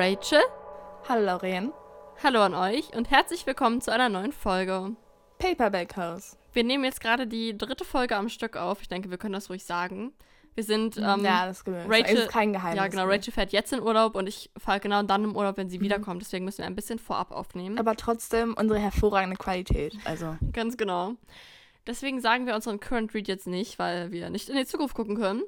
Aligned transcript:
Rachel. 0.00 0.40
Hallo 1.10 1.26
Lauren. 1.26 1.74
Hallo 2.24 2.40
an 2.40 2.54
euch 2.54 2.96
und 2.96 3.10
herzlich 3.10 3.44
willkommen 3.44 3.82
zu 3.82 3.92
einer 3.92 4.08
neuen 4.08 4.32
Folge. 4.32 4.96
Paperback 5.38 5.94
House. 5.94 6.38
Wir 6.54 6.64
nehmen 6.64 6.84
jetzt 6.84 7.02
gerade 7.02 7.26
die 7.26 7.58
dritte 7.58 7.84
Folge 7.84 8.16
am 8.16 8.30
Stück 8.30 8.56
auf. 8.56 8.80
Ich 8.80 8.88
denke, 8.88 9.10
wir 9.10 9.18
können 9.18 9.34
das 9.34 9.50
ruhig 9.50 9.62
sagen. 9.62 10.14
Wir 10.54 10.64
sind. 10.64 10.96
Ähm, 10.96 11.22
ja, 11.22 11.44
das 11.44 11.58
ist 11.58 11.68
Rachel, 11.68 12.16
ist 12.16 12.30
kein 12.30 12.54
Geheimnis. 12.54 12.78
Ja, 12.78 12.88
genau. 12.88 13.04
Rachel 13.04 13.30
fährt 13.30 13.52
jetzt 13.52 13.74
in 13.74 13.82
Urlaub 13.82 14.14
und 14.14 14.26
ich 14.26 14.48
fahre 14.56 14.80
genau 14.80 15.02
dann 15.02 15.22
im 15.22 15.36
Urlaub, 15.36 15.58
wenn 15.58 15.68
sie 15.68 15.76
mhm. 15.76 15.82
wiederkommt. 15.82 16.22
Deswegen 16.22 16.46
müssen 16.46 16.60
wir 16.60 16.66
ein 16.66 16.76
bisschen 16.76 16.98
vorab 16.98 17.30
aufnehmen. 17.30 17.78
Aber 17.78 17.94
trotzdem 17.94 18.54
unsere 18.54 18.80
hervorragende 18.80 19.36
Qualität. 19.36 19.98
Also. 20.06 20.38
Ganz 20.54 20.78
genau. 20.78 21.16
Deswegen 21.86 22.22
sagen 22.22 22.46
wir 22.46 22.54
unseren 22.54 22.80
Current 22.80 23.12
Read 23.12 23.28
jetzt 23.28 23.46
nicht, 23.46 23.78
weil 23.78 24.12
wir 24.12 24.30
nicht 24.30 24.48
in 24.48 24.56
die 24.56 24.64
Zukunft 24.64 24.94
gucken 24.94 25.16
können, 25.16 25.42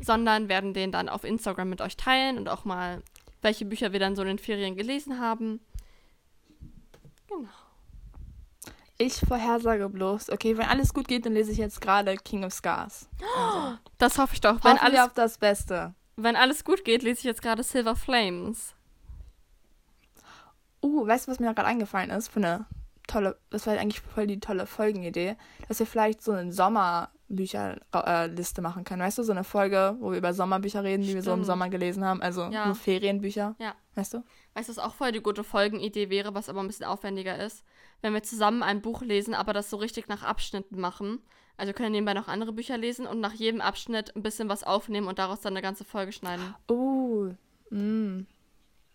sondern 0.00 0.48
werden 0.48 0.74
den 0.74 0.92
dann 0.92 1.08
auf 1.08 1.24
Instagram 1.24 1.70
mit 1.70 1.80
euch 1.80 1.96
teilen 1.96 2.38
und 2.38 2.48
auch 2.48 2.64
mal, 2.64 3.02
welche 3.42 3.64
Bücher 3.64 3.92
wir 3.92 4.00
dann 4.00 4.16
so 4.16 4.22
in 4.22 4.28
den 4.28 4.38
Ferien 4.38 4.76
gelesen 4.76 5.20
haben. 5.20 5.60
Genau. 7.28 7.48
Ich 8.98 9.14
vorhersage 9.14 9.88
bloß, 9.88 10.28
okay, 10.30 10.58
wenn 10.58 10.66
alles 10.66 10.92
gut 10.92 11.08
geht, 11.08 11.24
dann 11.24 11.32
lese 11.32 11.52
ich 11.52 11.58
jetzt 11.58 11.80
gerade 11.80 12.16
King 12.16 12.44
of 12.44 12.52
Scars. 12.52 13.08
Also. 13.36 13.78
Das 13.98 14.18
hoffe 14.18 14.34
ich 14.34 14.40
doch. 14.40 14.62
Wenn 14.64 14.78
alles, 14.78 15.00
auf 15.00 15.12
das 15.12 15.38
Beste. 15.38 15.94
Wenn 16.16 16.36
alles 16.36 16.64
gut 16.64 16.84
geht, 16.84 17.02
lese 17.02 17.18
ich 17.18 17.24
jetzt 17.24 17.42
gerade 17.42 17.62
Silver 17.62 17.96
Flames. 17.96 18.74
Uh, 20.82 21.06
weißt 21.06 21.26
du, 21.26 21.32
was 21.32 21.38
mir 21.38 21.54
gerade 21.54 21.68
eingefallen 21.68 22.10
ist? 22.10 22.28
Für 22.28 22.40
eine 22.40 22.66
tolle, 23.06 23.38
das 23.50 23.66
war 23.66 23.74
eigentlich 23.78 24.00
voll 24.00 24.26
die 24.26 24.40
tolle 24.40 24.66
Folgenidee, 24.66 25.36
dass 25.68 25.78
wir 25.78 25.86
vielleicht 25.86 26.22
so 26.22 26.32
eine 26.32 26.52
Sommerbücherliste 27.30 28.60
äh, 28.60 28.62
machen 28.62 28.84
können. 28.84 29.02
Weißt 29.02 29.18
du, 29.18 29.22
so 29.22 29.32
eine 29.32 29.44
Folge, 29.44 29.96
wo 30.00 30.10
wir 30.10 30.18
über 30.18 30.34
Sommerbücher 30.34 30.82
reden, 30.82 31.02
die 31.02 31.10
Stimmt. 31.10 31.24
wir 31.24 31.30
so 31.30 31.34
im 31.34 31.44
Sommer 31.44 31.68
gelesen 31.68 32.04
haben. 32.04 32.20
Also 32.22 32.42
ja. 32.44 32.66
nur 32.66 32.74
Ferienbücher. 32.74 33.54
Ja. 33.58 33.74
Weißt 33.94 34.14
du? 34.14 34.24
Weißt 34.54 34.68
du, 34.68 34.76
was 34.76 34.78
auch 34.78 34.94
voll 34.94 35.12
die 35.12 35.22
gute 35.22 35.44
Folgenidee 35.44 36.10
wäre, 36.10 36.34
was 36.34 36.48
aber 36.48 36.60
ein 36.60 36.66
bisschen 36.66 36.86
aufwendiger 36.86 37.38
ist? 37.38 37.64
Wenn 38.02 38.14
wir 38.14 38.22
zusammen 38.22 38.62
ein 38.62 38.82
Buch 38.82 39.02
lesen, 39.02 39.34
aber 39.34 39.52
das 39.52 39.70
so 39.70 39.76
richtig 39.76 40.08
nach 40.08 40.22
Abschnitten 40.22 40.80
machen. 40.80 41.20
Also 41.56 41.72
können 41.72 41.92
wir 41.92 42.00
nebenbei 42.00 42.14
noch 42.14 42.28
andere 42.28 42.52
Bücher 42.52 42.78
lesen 42.78 43.06
und 43.06 43.20
nach 43.20 43.34
jedem 43.34 43.60
Abschnitt 43.60 44.16
ein 44.16 44.22
bisschen 44.22 44.48
was 44.48 44.64
aufnehmen 44.64 45.08
und 45.08 45.18
daraus 45.18 45.40
dann 45.40 45.52
eine 45.52 45.62
ganze 45.62 45.84
Folge 45.84 46.12
schneiden. 46.12 46.54
Oh, 46.68 47.28
mm. 47.70 48.26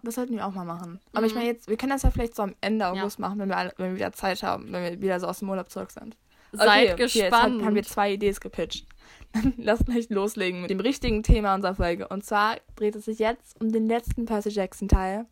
Das 0.02 0.16
sollten 0.16 0.36
wir 0.36 0.46
auch 0.46 0.54
mal 0.54 0.66
machen. 0.66 1.00
Aber 1.14 1.22
mhm. 1.22 1.28
ich 1.28 1.36
meine 1.36 1.48
jetzt, 1.48 1.68
wir 1.68 1.78
können 1.78 1.92
das 1.92 2.04
ja 2.04 2.12
vielleicht 2.12 2.36
so 2.36 2.44
am 2.44 2.56
Ende 2.62 2.88
August 2.88 3.18
ja. 3.18 3.28
machen, 3.28 3.40
wenn 3.40 3.50
wir, 3.50 3.58
alle, 3.58 3.74
wenn 3.78 3.92
wir 3.92 3.96
wieder 3.96 4.12
Zeit 4.12 4.44
haben, 4.44 4.72
wenn 4.72 4.84
wir 4.84 5.02
wieder 5.02 5.20
so 5.20 5.28
aus 5.28 5.40
dem 5.40 5.50
Urlaub 5.50 5.70
zurück 5.70 5.92
sind. 5.92 6.16
Seid 6.52 6.94
okay, 6.94 7.04
gespannt. 7.04 7.56
Jetzt 7.56 7.66
haben 7.66 7.76
wir 7.76 7.84
zwei 7.84 8.14
Ideen 8.14 8.36
gepitcht. 8.36 8.88
Lass 9.58 9.84
gleich 9.86 10.10
loslegen 10.10 10.62
mit 10.62 10.70
dem 10.70 10.80
richtigen 10.80 11.24
Thema 11.24 11.56
unserer 11.56 11.76
Folge. 11.76 12.08
Und 12.08 12.26
zwar 12.26 12.58
dreht 12.76 12.96
es 12.96 13.06
sich 13.06 13.20
jetzt 13.20 13.60
um 13.62 13.72
den 13.72 13.88
letzten 13.88 14.26
Percy 14.26 14.50
Jackson 14.50 14.88
Teil. 14.88 15.26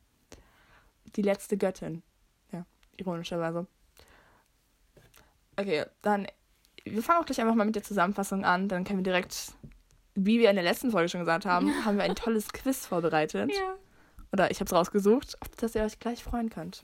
Die 1.16 1.22
letzte 1.22 1.58
Göttin. 1.58 2.04
Ja, 2.52 2.66
ironischerweise. 2.98 3.68
Okay, 5.58 5.86
dann. 6.02 6.28
Wir 6.86 7.02
fangen 7.02 7.22
auch 7.22 7.26
gleich 7.26 7.40
einfach 7.40 7.56
mal 7.56 7.66
mit 7.66 7.76
der 7.76 7.84
Zusammenfassung 7.84 8.44
an. 8.44 8.68
Dann 8.68 8.84
können 8.84 9.00
wir 9.00 9.04
direkt, 9.04 9.54
wie 10.16 10.40
wir 10.40 10.50
in 10.50 10.58
der 10.58 10.66
letzten 10.66 10.92
Folge 10.92 11.08
schon 11.08 11.22
gesagt 11.22 11.46
haben, 11.46 11.72
haben 11.86 11.98
wir 11.98 12.04
ein 12.04 12.16
tolles 12.16 12.52
Quiz 12.52 12.86
vorbereitet. 12.86 13.52
Ja. 13.54 13.76
Oder 14.34 14.52
ich 14.52 14.60
habe 14.60 14.66
es 14.66 14.74
rausgesucht, 14.74 15.38
auf 15.42 15.50
das 15.56 15.76
ihr 15.76 15.84
euch 15.84 16.00
gleich 16.00 16.24
freuen 16.24 16.50
könnt. 16.50 16.84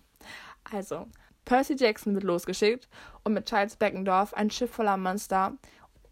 Also, 0.72 1.08
Percy 1.50 1.76
Jackson 1.76 2.14
wird 2.14 2.24
losgeschickt, 2.24 2.88
um 3.24 3.34
mit 3.34 3.48
Charles 3.48 3.76
Beckendorf 3.76 4.36
ein 4.36 4.52
Schiff 4.52 4.70
voller 4.70 4.98
Monster 4.98 5.54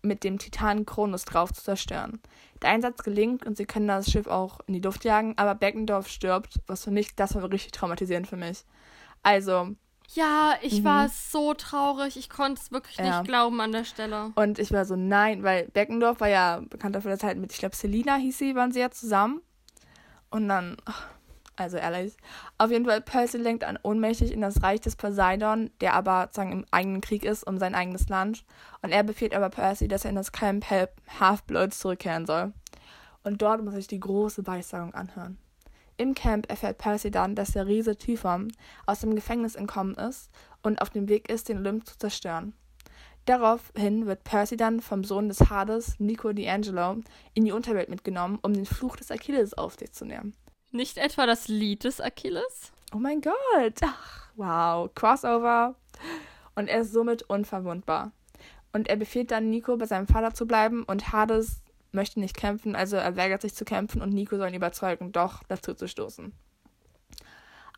mit 0.01 0.23
dem 0.23 0.39
Titan 0.39 0.83
Kronos 0.83 1.25
drauf 1.25 1.53
zu 1.53 1.61
zerstören. 1.61 2.19
Der 2.63 2.71
Einsatz 2.71 3.03
gelingt 3.03 3.45
und 3.45 3.55
sie 3.55 3.65
können 3.65 3.87
das 3.87 4.09
Schiff 4.09 4.25
auch 4.25 4.61
in 4.65 4.73
die 4.73 4.79
Luft 4.79 5.05
jagen, 5.05 5.35
aber 5.37 5.53
Beckendorf 5.53 6.07
stirbt, 6.07 6.59
was 6.65 6.83
für 6.83 6.89
mich, 6.89 7.15
das 7.15 7.35
war 7.35 7.51
richtig 7.51 7.71
traumatisierend 7.71 8.25
für 8.25 8.35
mich. 8.35 8.65
Also. 9.21 9.75
Ja, 10.15 10.55
ich 10.63 10.79
mhm. 10.79 10.85
war 10.85 11.09
so 11.09 11.53
traurig. 11.53 12.17
Ich 12.17 12.31
konnte 12.31 12.59
es 12.59 12.71
wirklich 12.71 12.97
ja. 12.97 13.19
nicht 13.19 13.27
glauben 13.27 13.61
an 13.61 13.71
der 13.71 13.83
Stelle. 13.83 14.31
Und 14.33 14.57
ich 14.57 14.71
war 14.71 14.85
so, 14.85 14.95
nein, 14.95 15.43
weil 15.43 15.67
Beckendorf 15.67 16.19
war 16.19 16.29
ja 16.29 16.63
bekannt 16.67 16.95
dafür, 16.95 17.11
dass 17.11 17.21
halt 17.21 17.37
mit, 17.37 17.51
ich 17.51 17.59
glaube, 17.59 17.75
Selina 17.75 18.15
hieß 18.15 18.39
sie, 18.39 18.55
waren 18.55 18.71
sie 18.71 18.79
ja 18.79 18.89
zusammen. 18.89 19.41
Und 20.31 20.47
dann. 20.47 20.77
Oh, 20.89 21.16
also 21.57 21.77
ehrlich. 21.77 22.15
Auf 22.57 22.71
jeden 22.71 22.85
Fall, 22.85 23.01
Percy 23.01 23.37
lenkt 23.37 23.63
an 23.63 23.79
ohnmächtig 23.81 24.31
in 24.31 24.41
das 24.41 24.61
Reich 24.63 24.79
des 24.79 24.95
Poseidon, 24.95 25.71
der 25.81 25.93
aber 25.93 26.25
sozusagen 26.25 26.51
im 26.51 26.65
eigenen 26.71 27.01
Krieg 27.01 27.25
ist 27.25 27.43
um 27.43 27.57
sein 27.57 27.75
eigenes 27.75 28.07
Land. 28.09 28.45
Und 28.81 28.91
er 28.91 29.03
befiehlt 29.03 29.35
aber 29.35 29.49
Percy, 29.49 29.87
dass 29.87 30.05
er 30.05 30.11
in 30.11 30.15
das 30.15 30.31
Camp 30.31 30.65
Half-Bloods 30.69 31.79
zurückkehren 31.79 32.25
soll. 32.25 32.53
Und 33.23 33.41
dort 33.41 33.63
muss 33.63 33.75
ich 33.75 33.87
die 33.87 33.99
große 33.99 34.45
Weissagung 34.47 34.93
anhören. 34.93 35.37
Im 35.97 36.13
Camp 36.13 36.47
erfährt 36.49 36.77
Percy 36.77 37.09
dann, 37.09 37.33
dass 37.33 37.51
der 37.51 37.65
Riese 37.65 37.97
Typhon 37.97 38.51
aus 38.85 38.99
dem 38.99 39.15
Gefängnis 39.15 39.55
entkommen 39.55 39.95
ist 39.95 40.29
und 40.61 40.79
auf 40.81 40.91
dem 40.91 41.09
Weg 41.09 41.27
ist, 41.27 41.49
den 41.49 41.57
Olymp 41.57 41.87
zu 41.87 41.97
zerstören. 41.97 42.53
Daraufhin 43.25 44.05
wird 44.05 44.23
Percy 44.23 44.55
dann 44.55 44.79
vom 44.79 45.03
Sohn 45.03 45.27
des 45.27 45.49
Hades, 45.49 45.99
Nico 45.99 46.29
D'Angelo, 46.29 47.03
in 47.33 47.43
die 47.43 47.51
Unterwelt 47.51 47.89
mitgenommen, 47.89 48.39
um 48.41 48.53
den 48.53 48.65
Fluch 48.65 48.95
des 48.95 49.11
Achilles 49.11 49.55
auf 49.55 49.75
sich 49.75 49.91
zu 49.91 50.05
nehmen. 50.05 50.33
Nicht 50.71 50.97
etwa 50.97 51.25
das 51.25 51.47
Lied 51.47 51.83
des 51.83 52.01
Achilles? 52.01 52.71
Oh 52.93 52.97
mein 52.97 53.21
Gott. 53.21 53.79
Ach, 53.81 54.29
wow. 54.35 54.89
Crossover. 54.93 55.75
Und 56.55 56.67
er 56.67 56.81
ist 56.81 56.91
somit 56.91 57.23
unverwundbar. 57.23 58.11
Und 58.73 58.89
er 58.89 58.95
befiehlt 58.95 59.31
dann 59.31 59.49
Nico, 59.49 59.77
bei 59.77 59.85
seinem 59.85 60.07
Vater 60.07 60.33
zu 60.33 60.45
bleiben 60.45 60.83
und 60.83 61.11
Hades 61.11 61.61
möchte 61.91 62.19
nicht 62.19 62.37
kämpfen, 62.37 62.75
also 62.75 62.97
er 62.97 63.15
weigert 63.15 63.41
sich 63.41 63.55
zu 63.55 63.65
kämpfen 63.65 64.01
und 64.01 64.13
Nico 64.13 64.37
soll 64.37 64.49
ihn 64.49 64.55
überzeugen, 64.55 65.11
doch 65.11 65.43
dazu 65.47 65.73
zu 65.73 65.87
stoßen. 65.87 66.33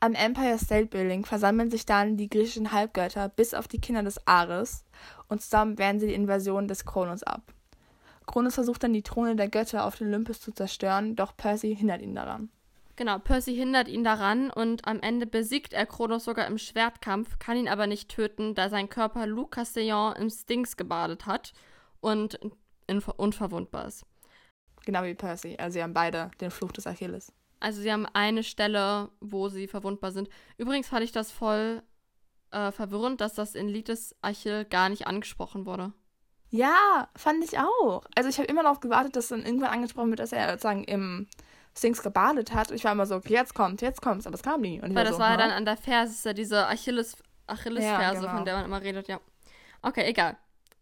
Am 0.02 0.14
Empire 0.14 0.58
State 0.58 0.88
Building 0.88 1.26
versammeln 1.26 1.70
sich 1.70 1.86
dann 1.86 2.18
die 2.18 2.30
griechischen 2.30 2.72
Halbgötter 2.72 3.30
bis 3.30 3.54
auf 3.54 3.68
die 3.68 3.82
Kinder 3.82 4.02
des 4.02 4.26
Ares 4.28 4.86
und 5.28 5.42
zusammen 5.42 5.78
wehren 5.78 6.00
sie 6.00 6.08
die 6.08 6.14
Invasion 6.14 6.68
des 6.68 6.86
Kronos 6.86 7.24
ab. 7.24 7.54
Kronos 8.26 8.56
versucht 8.56 8.84
dann 8.84 8.94
die 8.94 9.04
Throne 9.04 9.36
der 9.36 9.50
Götter 9.50 9.86
auf 9.86 9.98
den 9.98 10.08
Olympus 10.08 10.40
zu 10.40 10.52
zerstören, 10.52 11.16
doch 11.16 11.36
Percy 11.36 11.76
hindert 11.76 12.02
ihn 12.02 12.16
daran. 12.16 12.50
Genau, 13.00 13.18
Percy 13.18 13.56
hindert 13.56 13.88
ihn 13.88 14.04
daran 14.04 14.52
und 14.52 14.86
am 14.86 15.00
Ende 15.00 15.26
besiegt 15.26 15.72
er 15.72 15.86
Kronos 15.86 16.26
sogar 16.26 16.48
im 16.48 16.58
Schwertkampf, 16.58 17.40
kann 17.40 17.56
ihn 17.56 17.70
aber 17.70 17.88
nicht 17.88 18.10
töten, 18.10 18.56
da 18.56 18.68
sein 18.68 18.90
Körper 18.90 19.26
Luc 19.26 19.52
Castellan 19.54 20.18
im 20.18 20.30
Stinks 20.30 20.76
gebadet 20.76 21.26
hat 21.26 21.54
und 22.02 22.38
unverwundbar 23.16 23.88
ist. 23.88 24.06
Genau 24.84 25.04
wie 25.04 25.14
Percy. 25.14 25.56
Also 25.58 25.76
sie 25.76 25.84
haben 25.84 25.94
beide 25.94 26.30
den 26.42 26.52
Fluch 26.52 26.74
des 26.74 26.88
Achilles. 26.88 27.32
Also 27.62 27.80
sie 27.80 27.90
haben 27.90 28.06
eine 28.06 28.44
Stelle, 28.44 29.10
wo 29.22 29.48
sie 29.48 29.70
verwundbar 29.70 30.12
sind. 30.12 30.28
Übrigens 30.58 30.90
fand 30.90 31.06
ich 31.06 31.14
das 31.14 31.32
voll 31.32 31.82
äh, 32.52 32.74
verwirrend, 32.74 33.22
dass 33.22 33.34
das 33.34 33.56
in 33.56 33.70
Lied 33.70 33.88
des 33.88 34.14
Achill 34.22 34.66
gar 34.66 34.90
nicht 34.90 35.08
angesprochen 35.08 35.66
wurde. 35.66 35.94
Ja, 36.50 37.08
fand 37.16 37.46
ich 37.46 37.60
auch. 37.60 38.04
Also 38.18 38.30
ich 38.30 38.40
habe 38.40 38.50
immer 38.50 38.64
darauf 38.64 38.82
gewartet, 38.82 39.16
dass 39.16 39.30
dann 39.30 39.46
irgendwann 39.46 39.70
angesprochen 39.70 40.10
wird, 40.10 40.20
dass 40.20 40.34
er 40.34 40.50
sozusagen 40.50 40.84
im 40.84 41.28
Stings 41.80 42.04
gebadet 42.04 42.54
hat. 42.54 42.72
Ich 42.72 42.84
war 42.84 42.92
immer 42.92 43.06
so, 43.06 43.16
okay, 43.16 43.34
jetzt 43.34 43.56
kommt, 43.56 43.82
jetzt 43.82 44.02
kommt's, 44.02 44.28
aber 44.28 44.36
es 44.36 44.44
kam 44.44 44.62
nie. 44.62 44.80
Und 44.82 44.94
Weil 44.94 45.06
das 45.06 45.16
so, 45.16 45.20
war 45.20 45.32
ja 45.32 45.38
dann 45.38 45.52
an 45.52 45.66
der 45.66 45.78
Ferse, 45.78 46.14
ist 46.14 46.26
ja 46.26 46.34
diese 46.34 46.68
Achilles, 46.68 47.18
Achillesferse, 47.48 48.02
ja, 48.02 48.14
genau. 48.14 48.36
von 48.36 48.46
der 48.46 48.56
man 48.58 48.66
immer 48.66 48.82
redet, 48.82 49.08
ja. 49.08 49.20
Okay, 49.82 50.06
egal. 50.06 50.38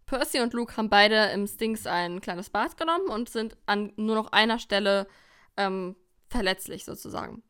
Percy 0.05 0.39
und 0.41 0.53
Luke 0.53 0.75
haben 0.75 0.89
beide 0.89 1.25
im 1.27 1.47
Stings 1.47 1.85
ein 1.85 2.21
kleines 2.21 2.49
Bad 2.49 2.77
genommen 2.77 3.07
und 3.09 3.29
sind 3.29 3.57
an 3.65 3.93
nur 3.95 4.15
noch 4.15 4.31
einer 4.31 4.57
Stelle 4.57 5.07
ähm, 5.57 5.95
verletzlich 6.29 6.85
sozusagen. 6.85 7.43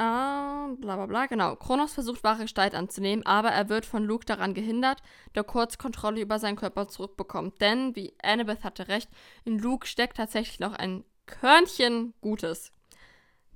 Uh, 0.00 0.76
bla 0.76 0.94
bla 0.94 1.06
bla, 1.06 1.26
genau. 1.26 1.56
Kronos 1.56 1.92
versucht 1.94 2.22
wahre 2.22 2.42
Gestalt 2.42 2.74
anzunehmen, 2.74 3.26
aber 3.26 3.50
er 3.50 3.68
wird 3.68 3.84
von 3.84 4.04
Luke 4.04 4.24
daran 4.24 4.54
gehindert, 4.54 5.02
der 5.34 5.42
kurz 5.42 5.76
Kontrolle 5.76 6.20
über 6.20 6.38
seinen 6.38 6.54
Körper 6.54 6.86
zurückbekommt. 6.86 7.60
Denn, 7.60 7.96
wie 7.96 8.14
Annabeth 8.22 8.62
hatte 8.62 8.86
recht, 8.86 9.08
in 9.44 9.58
Luke 9.58 9.88
steckt 9.88 10.16
tatsächlich 10.16 10.60
noch 10.60 10.74
ein 10.74 11.04
Körnchen 11.28 12.14
Gutes. 12.20 12.72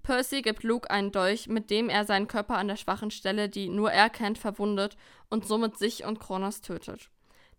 Percy 0.02 0.42
gibt 0.42 0.62
Luke 0.62 0.90
einen 0.90 1.10
Dolch, 1.10 1.48
mit 1.48 1.70
dem 1.70 1.88
er 1.88 2.04
seinen 2.04 2.28
Körper 2.28 2.58
an 2.58 2.68
der 2.68 2.76
schwachen 2.76 3.10
Stelle, 3.10 3.48
die 3.48 3.68
nur 3.68 3.90
er 3.90 4.10
kennt, 4.10 4.38
verwundet 4.38 4.96
und 5.30 5.46
somit 5.46 5.78
sich 5.78 6.04
und 6.04 6.20
Kronos 6.20 6.60
tötet. 6.60 7.08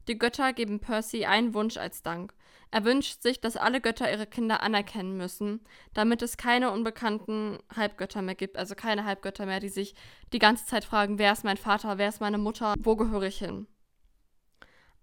Die 0.07 0.17
Götter 0.17 0.53
geben 0.53 0.79
Percy 0.79 1.25
einen 1.25 1.53
Wunsch 1.53 1.77
als 1.77 2.03
Dank. 2.03 2.33
Er 2.71 2.85
wünscht 2.85 3.21
sich, 3.21 3.41
dass 3.41 3.57
alle 3.57 3.81
Götter 3.81 4.11
ihre 4.11 4.27
Kinder 4.27 4.61
anerkennen 4.61 5.17
müssen, 5.17 5.61
damit 5.93 6.21
es 6.21 6.37
keine 6.37 6.71
unbekannten 6.71 7.59
Halbgötter 7.75 8.21
mehr 8.21 8.35
gibt, 8.35 8.57
also 8.57 8.75
keine 8.75 9.05
Halbgötter 9.05 9.45
mehr, 9.45 9.59
die 9.59 9.69
sich 9.69 9.95
die 10.31 10.39
ganze 10.39 10.65
Zeit 10.65 10.85
fragen, 10.85 11.17
wer 11.17 11.31
ist 11.31 11.43
mein 11.43 11.57
Vater, 11.57 11.97
wer 11.97 12.09
ist 12.09 12.21
meine 12.21 12.37
Mutter, 12.37 12.75
wo 12.79 12.95
gehöre 12.95 13.23
ich 13.23 13.39
hin. 13.39 13.67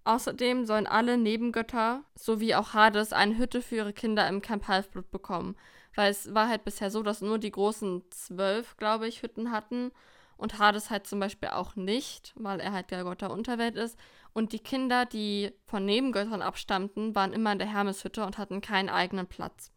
Außerdem 0.04 0.64
sollen 0.64 0.86
alle 0.86 1.18
Nebengötter 1.18 2.02
sowie 2.14 2.54
auch 2.54 2.72
Hades 2.72 3.12
eine 3.12 3.36
Hütte 3.36 3.60
für 3.60 3.76
ihre 3.76 3.92
Kinder 3.92 4.26
im 4.28 4.40
Camp 4.40 4.66
Halfblut 4.66 5.10
bekommen. 5.10 5.56
Weil 5.94 6.10
es 6.10 6.34
war 6.34 6.48
halt 6.48 6.64
bisher 6.64 6.90
so, 6.90 7.02
dass 7.02 7.20
nur 7.20 7.38
die 7.38 7.50
großen 7.50 8.02
zwölf, 8.10 8.76
glaube 8.76 9.08
ich, 9.08 9.22
Hütten 9.22 9.50
hatten. 9.50 9.92
Und 10.36 10.58
Hades 10.58 10.88
halt 10.88 11.06
zum 11.06 11.20
Beispiel 11.20 11.50
auch 11.50 11.76
nicht, 11.76 12.32
weil 12.36 12.60
er 12.60 12.72
halt 12.72 12.90
der 12.90 13.04
Gott 13.04 13.20
der 13.20 13.30
Unterwelt 13.30 13.76
ist. 13.76 13.98
Und 14.32 14.52
die 14.52 14.58
Kinder, 14.58 15.04
die 15.04 15.52
von 15.66 15.84
Nebengöttern 15.84 16.40
abstammten, 16.40 17.14
waren 17.14 17.34
immer 17.34 17.52
in 17.52 17.58
der 17.58 17.70
Hermeshütte 17.70 18.24
und 18.24 18.38
hatten 18.38 18.62
keinen 18.62 18.88
eigenen 18.88 19.26
Platz. 19.26 19.70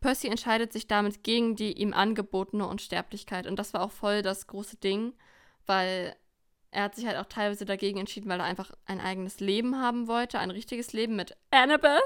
Percy 0.00 0.28
entscheidet 0.28 0.72
sich 0.72 0.86
damit 0.86 1.22
gegen 1.22 1.56
die 1.56 1.72
ihm 1.72 1.92
angebotene 1.92 2.66
Unsterblichkeit. 2.66 3.46
Und 3.46 3.58
das 3.58 3.74
war 3.74 3.82
auch 3.82 3.92
voll 3.92 4.22
das 4.22 4.46
große 4.46 4.76
Ding, 4.76 5.14
weil 5.66 6.16
er 6.76 6.82
hat 6.82 6.94
sich 6.94 7.06
halt 7.06 7.16
auch 7.16 7.24
teilweise 7.24 7.64
dagegen 7.64 7.98
entschieden, 7.98 8.28
weil 8.28 8.38
er 8.38 8.44
einfach 8.44 8.70
ein 8.84 9.00
eigenes 9.00 9.40
Leben 9.40 9.80
haben 9.80 10.08
wollte, 10.08 10.38
ein 10.38 10.50
richtiges 10.50 10.92
Leben 10.92 11.16
mit 11.16 11.34
Annabeth. 11.50 12.02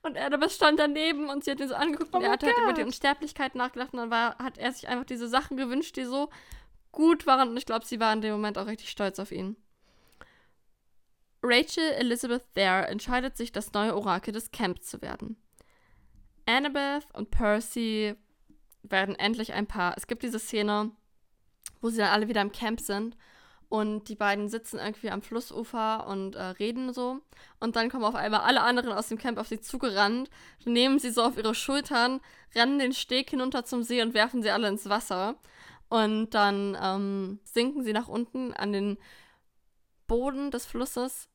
Und 0.00 0.16
Annabeth 0.16 0.52
stand 0.52 0.78
daneben 0.78 1.28
und 1.28 1.44
sie 1.44 1.50
hat 1.50 1.60
ihn 1.60 1.68
so 1.68 1.74
angeguckt 1.74 2.14
oh 2.14 2.16
und 2.16 2.24
er 2.24 2.32
hat 2.32 2.42
halt 2.42 2.56
über 2.56 2.72
die 2.72 2.82
Unsterblichkeit 2.82 3.54
nachgedacht 3.54 3.92
und 3.92 3.98
dann 3.98 4.10
war, 4.10 4.38
hat 4.38 4.56
er 4.56 4.72
sich 4.72 4.88
einfach 4.88 5.04
diese 5.04 5.28
Sachen 5.28 5.58
gewünscht, 5.58 5.96
die 5.96 6.04
so 6.04 6.30
gut 6.90 7.26
waren 7.26 7.50
und 7.50 7.58
ich 7.58 7.66
glaube, 7.66 7.84
sie 7.84 8.00
war 8.00 8.14
in 8.14 8.22
dem 8.22 8.32
Moment 8.32 8.56
auch 8.56 8.66
richtig 8.66 8.88
stolz 8.88 9.18
auf 9.18 9.30
ihn. 9.30 9.56
Rachel 11.42 11.84
Elizabeth 11.98 12.46
Thayer 12.54 12.88
entscheidet 12.88 13.36
sich, 13.36 13.52
das 13.52 13.74
neue 13.74 13.94
Orakel 13.94 14.32
des 14.32 14.52
Camps 14.52 14.86
zu 14.86 15.02
werden. 15.02 15.36
Annabeth 16.46 17.06
und 17.12 17.30
Percy 17.30 18.14
werden 18.82 19.14
endlich 19.16 19.52
ein 19.52 19.66
Paar. 19.66 19.92
Es 19.98 20.06
gibt 20.06 20.22
diese 20.22 20.38
Szene, 20.38 20.92
wo 21.82 21.90
sie 21.90 21.98
dann 21.98 22.10
alle 22.10 22.28
wieder 22.28 22.40
im 22.40 22.52
Camp 22.52 22.80
sind 22.80 23.18
und 23.74 24.08
die 24.08 24.14
beiden 24.14 24.48
sitzen 24.48 24.78
irgendwie 24.78 25.10
am 25.10 25.20
Flussufer 25.20 26.06
und 26.06 26.36
äh, 26.36 26.42
reden 26.44 26.92
so. 26.92 27.18
Und 27.58 27.74
dann 27.74 27.90
kommen 27.90 28.04
auf 28.04 28.14
einmal 28.14 28.42
alle 28.42 28.60
anderen 28.60 28.92
aus 28.92 29.08
dem 29.08 29.18
Camp 29.18 29.36
auf 29.36 29.48
sie 29.48 29.60
zugerannt, 29.60 30.30
nehmen 30.64 31.00
sie 31.00 31.10
so 31.10 31.24
auf 31.24 31.36
ihre 31.36 31.56
Schultern, 31.56 32.20
rennen 32.54 32.78
den 32.78 32.92
Steg 32.92 33.30
hinunter 33.30 33.64
zum 33.64 33.82
See 33.82 34.00
und 34.00 34.14
werfen 34.14 34.44
sie 34.44 34.52
alle 34.52 34.68
ins 34.68 34.88
Wasser. 34.88 35.34
Und 35.88 36.30
dann 36.30 36.78
ähm, 36.80 37.40
sinken 37.42 37.82
sie 37.82 37.92
nach 37.92 38.06
unten 38.06 38.52
an 38.52 38.72
den 38.72 38.96
Boden 40.06 40.52
des 40.52 40.66
Flusses. 40.66 41.28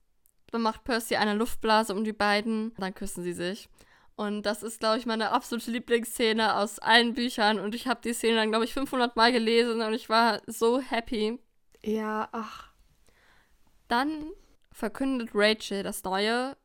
Dann 0.52 0.62
macht 0.62 0.86
Percy 0.86 1.18
eine 1.18 1.34
Luftblase 1.34 1.94
um 1.94 2.06
die 2.06 2.14
beiden. 2.14 2.74
Dann 2.78 2.96
küssen 2.96 3.22
sie 3.22 3.34
sich. 3.34 3.68
Und 4.16 4.44
das 4.44 4.64
ist, 4.64 4.80
glaube 4.80 4.98
ich, 4.98 5.06
meine 5.06 5.32
absolute 5.32 5.72
Lieblingsszene 5.72 6.56
aus 6.56 6.80
allen 6.80 7.16
Büchern. 7.16 7.60
Und 7.60 7.76
ich 7.76 7.86
habe 7.86 8.00
die 8.02 8.14
Szene 8.14 8.38
dann, 8.38 8.52
glaube 8.52 8.64
ich, 8.64 8.74
500 8.74 9.18
Mal 9.18 9.34
gelesen 9.34 9.82
und 9.82 9.94
ich 9.94 10.08
war 10.08 10.42
so 10.48 10.80
happy. 10.80 11.38
Ja, 11.84 12.30
ach. 12.32 12.72
Dann 13.88 14.32
verkündet 14.72 15.32
Rachel 15.34 15.84
das 15.84 16.04
neue 16.04 16.56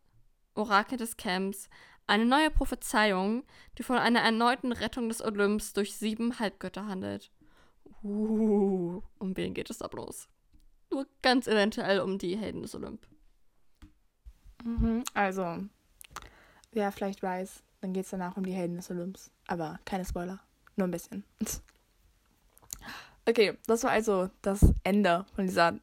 Orakel 0.54 0.98
des 0.98 1.16
Camps, 1.16 1.68
eine 2.06 2.26
neue 2.26 2.50
Prophezeiung, 2.50 3.44
die 3.78 3.82
von 3.82 3.96
einer 3.96 4.20
erneuten 4.20 4.72
Rettung 4.72 5.08
des 5.08 5.22
Olymps 5.22 5.72
durch 5.72 5.96
sieben 5.96 6.38
Halbgötter 6.38 6.86
handelt. 6.86 7.30
Uh, 8.02 9.00
um 9.18 9.36
wen 9.36 9.54
geht 9.54 9.70
es 9.70 9.78
da 9.78 9.88
bloß? 9.88 10.28
Nur 10.90 11.06
ganz 11.22 11.46
eventuell 11.46 12.00
um 12.00 12.18
die 12.18 12.36
Helden 12.36 12.62
des 12.62 12.74
Olymp. 12.74 13.06
Mhm, 14.62 15.04
also, 15.14 15.64
wer 16.72 16.92
vielleicht 16.92 17.22
weiß, 17.22 17.62
dann 17.80 17.92
geht 17.92 18.04
es 18.04 18.10
danach 18.10 18.36
um 18.36 18.44
die 18.44 18.52
Helden 18.52 18.76
des 18.76 18.90
Olymps. 18.90 19.30
Aber 19.46 19.78
keine 19.84 20.04
Spoiler. 20.04 20.40
Nur 20.76 20.88
ein 20.88 20.92
bisschen. 20.92 21.24
okay, 23.28 23.56
das 23.66 23.84
war 23.84 23.90
also 23.90 24.30
das 24.42 24.60
Ende 24.82 25.24
von 25.34 25.46
dieser 25.46 25.78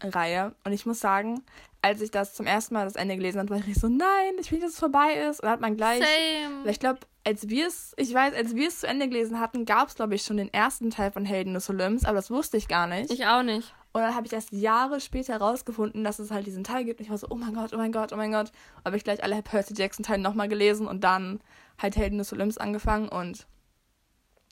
Reihe. 0.00 0.54
Und 0.64 0.72
ich 0.72 0.86
muss 0.86 1.00
sagen, 1.00 1.42
als 1.82 2.00
ich 2.00 2.10
das 2.10 2.34
zum 2.34 2.46
ersten 2.46 2.74
Mal 2.74 2.84
das 2.84 2.96
Ende 2.96 3.16
gelesen 3.16 3.38
habe, 3.38 3.50
war 3.50 3.58
ich 3.58 3.78
so, 3.78 3.88
nein, 3.88 4.34
ich 4.40 4.50
will, 4.50 4.60
dass 4.60 4.72
es 4.72 4.78
vorbei 4.78 5.14
ist. 5.28 5.40
Und 5.40 5.44
dann 5.44 5.52
hat 5.52 5.60
man 5.60 5.76
gleich. 5.76 6.00
Same. 6.00 6.68
Ich 6.70 6.80
glaube, 6.80 7.00
als 7.24 7.48
wir 7.48 7.66
es, 7.66 7.92
ich 7.96 8.12
weiß, 8.12 8.34
als 8.34 8.54
wir 8.54 8.68
es 8.68 8.80
zu 8.80 8.86
Ende 8.86 9.08
gelesen 9.08 9.40
hatten, 9.40 9.64
gab 9.64 9.88
es, 9.88 9.94
glaube 9.94 10.14
ich, 10.14 10.22
schon 10.22 10.36
den 10.36 10.52
ersten 10.52 10.90
Teil 10.90 11.10
von 11.10 11.24
Helden 11.24 11.54
des 11.54 11.68
Olymps, 11.70 12.04
aber 12.04 12.16
das 12.16 12.30
wusste 12.30 12.56
ich 12.56 12.68
gar 12.68 12.86
nicht. 12.86 13.10
Ich 13.10 13.26
auch 13.26 13.42
nicht. 13.42 13.74
Und 13.92 14.02
dann 14.02 14.14
habe 14.14 14.26
ich 14.26 14.32
erst 14.32 14.52
Jahre 14.52 15.00
später 15.00 15.32
herausgefunden, 15.32 16.04
dass 16.04 16.18
es 16.18 16.30
halt 16.30 16.46
diesen 16.46 16.64
Teil 16.64 16.84
gibt. 16.84 17.00
Und 17.00 17.04
ich 17.04 17.10
war 17.10 17.18
so, 17.18 17.28
oh 17.30 17.36
mein 17.36 17.54
Gott, 17.54 17.72
oh 17.72 17.78
mein 17.78 17.92
Gott, 17.92 18.12
oh 18.12 18.16
mein 18.16 18.30
Gott. 18.30 18.52
Habe 18.84 18.96
ich 18.96 19.04
gleich 19.04 19.22
alle 19.22 19.40
Percy 19.42 19.74
Jackson-Teile 19.74 20.22
nochmal 20.22 20.48
gelesen 20.48 20.86
und 20.86 21.02
dann 21.02 21.40
halt 21.78 21.96
Helden 21.96 22.18
des 22.18 22.32
Olymps 22.32 22.58
angefangen 22.58 23.08
und 23.08 23.46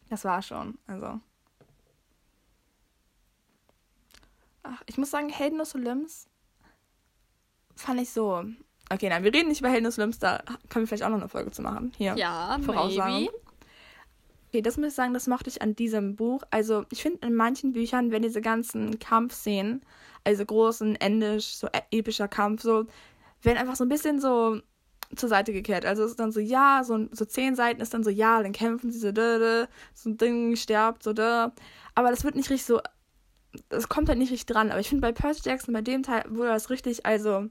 das 0.09 0.25
war 0.25 0.43
schon. 0.43 0.79
Also. 0.87 1.21
Ach, 4.65 4.83
ich 4.87 4.99
muss 4.99 5.11
sagen, 5.11 5.29
Helden 5.29 5.59
des 5.59 5.75
Olymps 5.75 6.29
fand 7.77 8.01
ich 8.01 8.11
so. 8.11 8.45
Okay, 8.91 9.09
nein, 9.09 9.23
wir 9.23 9.33
reden 9.33 9.49
nicht 9.49 9.61
über 9.61 9.71
Helden 9.71 9.85
des 9.85 9.99
Olymps, 9.99 10.19
da 10.19 10.43
können 10.69 10.83
wir 10.83 10.89
vielleicht 10.89 11.05
auch 11.05 11.11
noch 11.11 11.21
eine 11.21 11.29
Folge 11.29 11.51
zu 11.51 11.63
machen. 11.63 11.93
Hier. 11.97 12.15
Ja, 12.17 12.59
Voraussagen. 12.65 13.25
Maybe. 13.25 13.35
Okay, 14.49 14.63
das 14.63 14.77
muss 14.77 14.89
ich 14.89 14.95
sagen, 14.95 15.15
das 15.15 15.27
mochte 15.27 15.51
ich 15.51 15.63
an 15.63 15.75
diesem 15.75 16.17
Buch. 16.17 16.43
Also, 16.51 16.85
ich 16.91 17.03
finde, 17.03 17.27
in 17.27 17.35
manchen 17.35 17.73
Büchern 17.73 18.11
werden 18.11 18.23
diese 18.23 18.41
ganzen 18.41 18.99
Kampfszenen, 18.99 19.83
also 20.23 20.45
großen, 20.45 20.97
endisch, 20.97 21.57
so 21.57 21.67
e-, 21.69 21.99
epischer 21.99 22.29
Kampf, 22.29 22.63
so, 22.63 22.87
werden 23.43 23.59
einfach 23.59 23.77
so 23.77 23.85
ein 23.85 23.89
bisschen 23.89 24.21
so 24.21 24.61
zur 25.17 25.29
Seite 25.29 25.53
gekehrt. 25.53 25.85
Also 25.85 26.05
es 26.05 26.13
ist 26.13 26.21
dann 26.21 26.33
so, 26.33 26.41
ja, 26.41 26.83
so, 26.85 27.07
so 27.13 27.25
zehn 27.25 27.55
Seiten 27.55 27.81
ist 27.81 27.95
dann 27.95 28.05
so, 28.05 28.11
ja, 28.11 28.43
dann 28.43 28.53
kämpfen 28.53 28.91
sie 28.91 28.99
so, 28.99 29.13
da, 29.13 29.39
da, 29.39 29.69
so 29.93 30.11
ein 30.11 30.17
Ding 30.17 30.57
sterbt, 30.57 31.03
so, 31.03 31.13
da. 31.13 31.53
Aber 31.95 32.11
das 32.11 32.25
wird 32.25 32.37
nicht 32.37 32.51
richtig 32.51 32.67
so, 32.67 32.81
das 33.69 33.89
kommt 33.89 34.09
halt 34.09 34.19
nicht 34.19 34.33
richtig 34.33 34.47
dran. 34.47 34.71
Aber 34.71 34.81
ich 34.81 34.89
finde 34.89 35.03
bei 35.03 35.13
Percy 35.13 35.43
Jackson, 35.45 35.75
bei 35.75 35.83
dem 35.83 36.03
Teil 36.03 36.25
wurde 36.29 36.49
das 36.49 36.71
richtig, 36.71 37.07
also, 37.07 37.47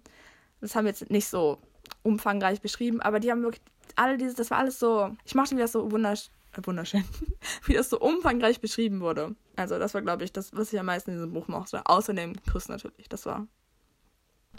das 0.62 0.76
haben 0.76 0.86
wir 0.86 0.92
jetzt 0.92 1.10
nicht 1.10 1.28
so 1.28 1.60
umfangreich 2.04 2.62
beschrieben, 2.62 3.02
aber 3.02 3.20
die 3.20 3.32
haben 3.32 3.44
wirklich 3.44 3.62
alle 3.96 4.18
dieses, 4.18 4.36
das 4.36 4.52
war 4.52 4.58
alles 4.58 4.80
so, 4.80 5.16
ich 5.26 5.36
mochte, 5.36 5.56
wie 5.56 5.62
das 5.62 5.72
so 5.72 5.92
wunderschön 5.92 6.32
wunderschön, 6.62 7.04
wie 7.66 7.74
das 7.74 7.90
so 7.90 8.00
umfangreich 8.00 8.62
beschrieben 8.62 9.02
wurde. 9.02 9.36
Also 9.56 9.80
das 9.80 9.94
war, 9.94 10.02
glaube 10.02 10.24
ich, 10.24 10.32
das, 10.32 10.56
was 10.56 10.72
ich 10.74 10.80
am 10.80 10.86
meisten 10.86 11.12
in 11.12 11.18
diesem 11.18 11.34
Buch 11.34 11.48
mochte. 11.48 11.86
Außer 11.86 12.14
dem 12.14 12.34
Kuss 12.52 12.68
natürlich, 12.68 13.10
das 13.10 13.26
war. 13.26 13.48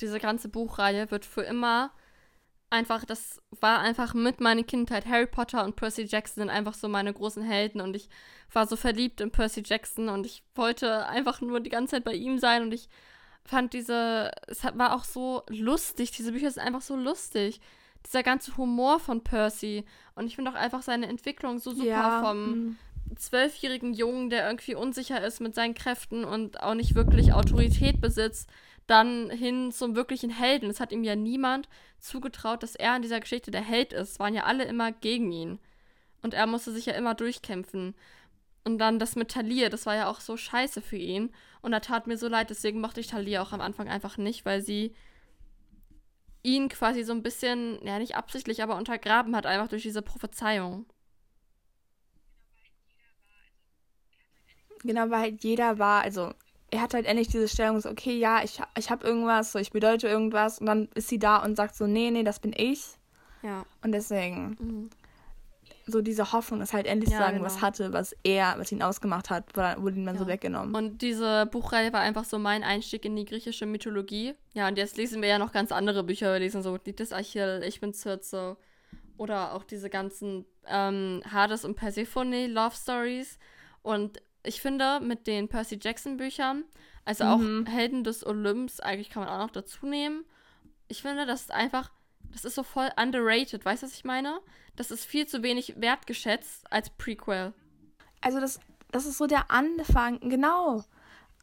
Diese 0.01 0.19
ganze 0.19 0.49
Buchreihe 0.49 1.11
wird 1.11 1.25
für 1.25 1.43
immer 1.43 1.93
einfach, 2.75 3.05
das 3.05 3.41
war 3.61 3.81
einfach 3.81 4.15
mit 4.15 4.41
meiner 4.41 4.63
Kindheit. 4.63 5.07
Harry 5.07 5.27
Potter 5.27 5.65
und 5.65 5.77
Percy 5.77 6.03
Jackson 6.03 6.43
sind 6.43 6.51
einfach 6.51 6.75
so 6.75 6.89
meine 6.89 7.13
großen 7.13 7.43
Helden 7.43 7.81
und 7.81 7.97
ich 7.97 8.09
war 8.53 8.67
so 8.67 8.77
verliebt 8.77 9.21
in 9.21 9.31
Percy 9.31 9.63
Jackson 9.65 10.09
und 10.09 10.27
ich 10.27 10.43
wollte 10.55 11.07
einfach 11.07 11.41
nur 11.41 11.61
die 11.61 11.71
ganze 11.71 11.97
Zeit 11.97 12.05
bei 12.05 12.15
ihm 12.15 12.39
sein 12.39 12.63
und 12.63 12.75
ich 12.75 12.89
fand 13.45 13.73
diese, 13.73 14.31
es 14.47 14.65
war 14.65 14.95
auch 14.95 15.05
so 15.05 15.43
lustig, 15.49 16.11
diese 16.13 16.33
Bücher 16.33 16.51
sind 16.51 16.63
einfach 16.63 16.83
so 16.83 16.97
lustig 16.97 17.61
dieser 18.07 18.23
ganze 18.23 18.57
Humor 18.57 19.01
von 19.01 19.23
Percy. 19.23 19.85
Und 20.15 20.27
ich 20.27 20.37
finde 20.37 20.51
auch 20.51 20.57
einfach 20.57 20.83
seine 20.83 21.07
Entwicklung 21.07 21.59
so 21.59 21.73
super 21.73 21.87
ja. 21.87 22.23
vom 22.23 22.51
mhm. 22.51 22.77
zwölfjährigen 23.17 23.95
Jungen, 23.95 24.31
der 24.31 24.47
irgendwie 24.47 24.75
unsicher 24.75 25.25
ist 25.25 25.41
mit 25.41 25.55
seinen 25.55 25.75
Kräften 25.75 26.25
und 26.25 26.63
auch 26.63 26.75
nicht 26.75 26.95
wirklich 26.95 27.33
Autorität 27.33 28.01
besitzt, 28.01 28.49
dann 28.87 29.31
hin 29.31 29.73
zum 29.73 29.97
wirklichen 29.97 30.31
Helden. 30.31 30.71
Es 30.71 30.81
hat 30.81 30.93
ihm 30.93 31.05
ja 31.05 31.17
niemand 31.17 31.69
zugetraut, 31.99 32.63
dass 32.63 32.75
er 32.75 32.97
in 32.97 33.03
dieser 33.03 33.21
Geschichte 33.21 33.51
der 33.51 33.63
Held 33.63 33.93
ist. 33.93 34.13
Es 34.13 34.19
waren 34.19 34.35
ja 34.35 34.45
alle 34.45 34.65
immer 34.65 34.93
gegen 34.93 35.33
ihn. 35.33 35.59
Und 36.23 36.35
er 36.35 36.47
musste 36.47 36.73
sich 36.73 36.87
ja 36.87 36.95
immer 36.95 37.15
durchkämpfen. 37.15 37.95
Und 38.65 38.79
dann 38.79 38.99
das 38.99 39.17
mit 39.17 39.31
Talir, 39.31 39.69
das 39.69 39.87
war 39.87 39.95
ja 39.95 40.09
auch 40.09 40.21
so 40.21 40.37
scheiße 40.37 40.81
für 40.81 40.97
ihn. 40.97 41.33
Und 41.61 41.73
er 41.73 41.83
tat 41.83 42.07
mir 42.07 42.17
so 42.17 42.29
leid, 42.29 42.51
deswegen 42.51 42.81
mochte 42.81 43.01
ich 43.01 43.07
Talir 43.07 43.43
auch 43.43 43.53
am 43.53 43.61
Anfang 43.61 43.89
einfach 43.89 44.17
nicht, 44.17 44.45
weil 44.45 44.63
sie 44.63 44.95
ihn 46.43 46.69
quasi 46.69 47.05
so 47.05 47.13
ein 47.13 47.23
bisschen, 47.23 47.79
ja 47.87 47.99
nicht 47.99 48.17
absichtlich, 48.17 48.63
aber 48.63 48.77
untergraben 48.77 49.35
hat, 49.35 49.47
einfach 49.47 49.69
durch 49.69 49.83
diese 49.83 50.03
Prophezeiung. 50.03 50.87
Genau, 54.83 55.09
weil 55.11 55.21
halt 55.21 55.45
jeder 55.45 55.79
war, 55.79 56.03
also 56.03 56.35
er 56.75 56.83
hat 56.83 56.95
halt 56.95 57.07
endlich 57.07 57.29
diese 57.29 57.49
Stellung, 57.49 57.81
so, 57.81 57.89
okay, 57.89 58.19
ja, 58.19 58.43
ich, 58.43 58.61
ich 58.77 58.91
habe 58.91 59.07
irgendwas, 59.07 59.53
so, 59.53 59.59
ich 59.59 59.71
bedeute 59.71 60.09
irgendwas 60.09 60.59
und 60.59 60.67
dann 60.67 60.89
ist 60.95 61.09
sie 61.09 61.19
da 61.19 61.43
und 61.43 61.57
sagt 61.57 61.77
so, 61.77 61.87
nee, 61.87 62.11
nee, 62.11 62.25
das 62.25 62.41
bin 62.41 62.53
ich. 62.57 62.85
Ja. 63.43 63.65
Und 63.83 63.93
deswegen. 63.93 64.57
Mhm 64.59 64.91
so 65.87 66.01
diese 66.01 66.33
Hoffnung, 66.33 66.61
dass 66.61 66.73
halt 66.73 66.87
endlich 66.87 67.11
ja, 67.11 67.19
sagen, 67.19 67.37
genau. 67.37 67.47
was 67.47 67.61
hatte, 67.61 67.93
was 67.93 68.17
er, 68.23 68.55
was 68.57 68.73
ihn 68.73 68.83
ausgemacht 68.83 69.31
hat, 69.31 69.55
wurde 69.57 69.97
ihm 69.97 70.07
dann 70.07 70.17
ja. 70.17 70.23
so 70.23 70.27
weggenommen. 70.27 70.75
Und 70.75 71.03
diese 71.03 71.47
Buchreihe 71.47 71.93
war 71.93 72.01
einfach 72.01 72.25
so 72.25 72.39
mein 72.39 72.63
Einstieg 72.63 73.05
in 73.05 73.17
die 73.17 73.25
griechische 73.25 73.67
Mythologie. 73.67 74.35
Ja, 74.55 74.69
und 74.69 74.79
jetzt 74.79 74.97
lesen 74.97 75.21
wir 75.21 75.29
ja 75.29 75.39
noch 75.39 75.53
ganz 75.53 75.73
andere 75.73 76.03
Bücher. 76.03 76.33
Wir 76.33 76.39
lesen 76.39 76.63
so 76.63 76.79
Lied 76.85 77.01
des 77.01 77.13
Achill, 77.13 77.63
Ich 77.67 77.81
bin 77.81 77.93
Circe 77.93 78.57
oder 79.17 79.55
auch 79.55 79.65
diese 79.65 79.91
ganzen 79.91 80.47
ähm, 80.67 81.23
Hades 81.31 81.65
und 81.65 81.75
Persephone 81.77 82.47
Love 82.47 82.75
Stories. 82.75 83.39
Und 83.83 84.23
ich 84.45 84.61
finde, 84.61 85.01
mit 85.01 85.27
den 85.27 85.49
Percy 85.49 85.79
Jackson 85.81 86.17
Büchern, 86.17 86.65
also 87.05 87.25
mhm. 87.25 87.67
auch 87.67 87.73
Helden 87.73 88.05
des 88.05 88.25
Olymps, 88.25 88.81
eigentlich 88.81 89.11
kann 89.11 89.25
man 89.25 89.33
auch 89.33 89.47
noch 89.47 89.51
dazu 89.51 89.87
nehmen. 89.87 90.25
Ich 90.89 91.03
finde, 91.03 91.27
das 91.27 91.43
ist 91.43 91.51
einfach 91.53 91.91
das 92.35 92.45
ist 92.45 92.57
so 92.57 92.63
voll 92.63 92.91
underrated, 93.01 93.65
weißt 93.65 93.83
du, 93.83 93.87
was 93.87 93.95
ich 93.95 94.05
meine? 94.05 94.41
Das 94.77 94.91
ist 94.91 95.05
viel 95.05 95.27
zu 95.27 95.43
wenig 95.43 95.75
wertgeschätzt 95.81 96.71
als 96.71 96.91
Prequel. 96.91 97.53
Also 98.21 98.41
das, 98.41 98.59
das 98.91 99.07
ist 99.07 99.19
so 99.19 99.27
der 99.27 99.51
Anfang, 99.51 100.19
genau. 100.21 100.83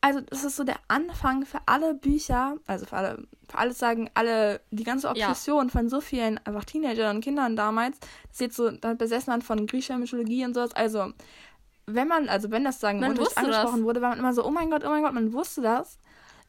Also 0.02 0.20
das 0.20 0.44
ist 0.44 0.56
so 0.56 0.64
der 0.64 0.80
Anfang 0.88 1.46
für 1.46 1.60
alle 1.68 1.94
Bücher, 1.94 2.58
also 2.66 2.86
für 2.86 2.98
alle, 2.98 3.28
für 3.48 3.58
alles 3.58 3.78
sagen, 3.78 4.10
alle, 4.16 4.60
die 4.72 4.84
ganze 4.84 5.08
Obsession 5.08 5.68
ja. 5.68 5.72
von 5.72 5.90
so 5.90 6.02
vielen 6.02 6.40
einfach 6.40 6.66
Teenagern 6.66 7.18
und 7.18 7.24
Kindern 7.24 7.56
damals, 7.56 8.00
das 8.30 8.40
jetzt 8.40 8.56
so 8.58 8.72
damit 8.72 8.98
besessen 8.98 9.32
hat 9.32 9.44
von 9.44 9.68
griechischer 9.68 9.98
Mythologie 9.98 10.44
und 10.44 10.56
sowas. 10.56 10.74
Also 10.74 11.14
wenn 11.96 12.08
man, 12.08 12.30
also 12.30 12.52
wenn 12.52 12.64
das 12.64 12.80
sagen 12.80 13.00
man 13.00 13.12
Unterricht 13.12 13.38
angesprochen 13.38 13.78
das. 13.78 13.84
wurde, 13.84 14.02
war 14.02 14.10
man 14.10 14.20
immer 14.20 14.34
so, 14.34 14.46
oh 14.46 14.52
mein 14.52 14.70
Gott, 14.70 14.84
oh 14.86 14.90
mein 14.90 15.04
Gott, 15.04 15.14
man 15.14 15.34
wusste 15.34 15.62
das 15.62 16.00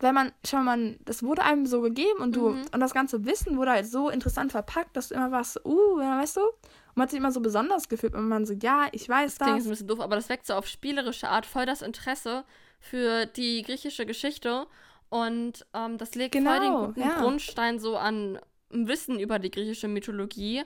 wenn 0.03 0.15
man, 0.15 0.33
schau 0.45 0.59
mal, 0.59 0.97
das 1.05 1.23
wurde 1.23 1.43
einem 1.43 1.65
so 1.65 1.81
gegeben 1.81 2.19
und 2.19 2.35
du, 2.35 2.51
mhm. 2.51 2.65
und 2.73 2.81
das 2.81 2.93
ganze 2.93 3.25
Wissen 3.25 3.57
wurde 3.57 3.71
halt 3.71 3.87
so 3.87 4.11
interessant 4.11 4.51
verpackt, 4.51 4.97
dass 4.97 5.09
du 5.09 5.15
immer 5.15 5.31
warst, 5.31 5.65
uh, 5.65 5.99
weißt 5.99 6.39
du? 6.39 6.41
Und 6.41 6.97
man 6.97 7.05
hat 7.05 7.11
sich 7.11 7.21
immer 7.21 7.31
so 7.31 7.41
besonders 7.41 7.89
gefühlt, 7.89 8.13
wenn 8.13 8.29
man 8.29 8.45
so, 8.45 8.53
ja, 8.53 8.89
ich 8.91 9.09
weiß 9.09 9.37
das. 9.37 9.39
Das 9.39 9.49
klingt 9.49 9.67
ein 9.67 9.71
bisschen 9.71 9.87
doof, 9.87 10.01
aber 10.01 10.17
das 10.17 10.29
weckt 10.29 10.47
so 10.47 10.55
auf 10.55 10.67
spielerische 10.67 11.29
Art 11.29 11.47
voll 11.47 11.67
das 11.67 11.83
Interesse 11.83 12.45
für 12.81 13.27
die 13.27 13.63
griechische 13.63 14.05
Geschichte 14.05 14.67
und 15.09 15.65
ähm, 15.73 15.99
das 15.99 16.17
legt 16.17 16.33
genau, 16.33 16.51
voll 16.51 16.61
den 16.61 16.73
genau, 16.73 16.87
guten 16.87 17.01
ja. 17.01 17.21
Grundstein 17.21 17.79
so 17.79 17.97
an 17.97 18.41
Wissen 18.71 19.21
über 19.21 19.39
die 19.39 19.51
griechische 19.51 19.87
Mythologie. 19.87 20.63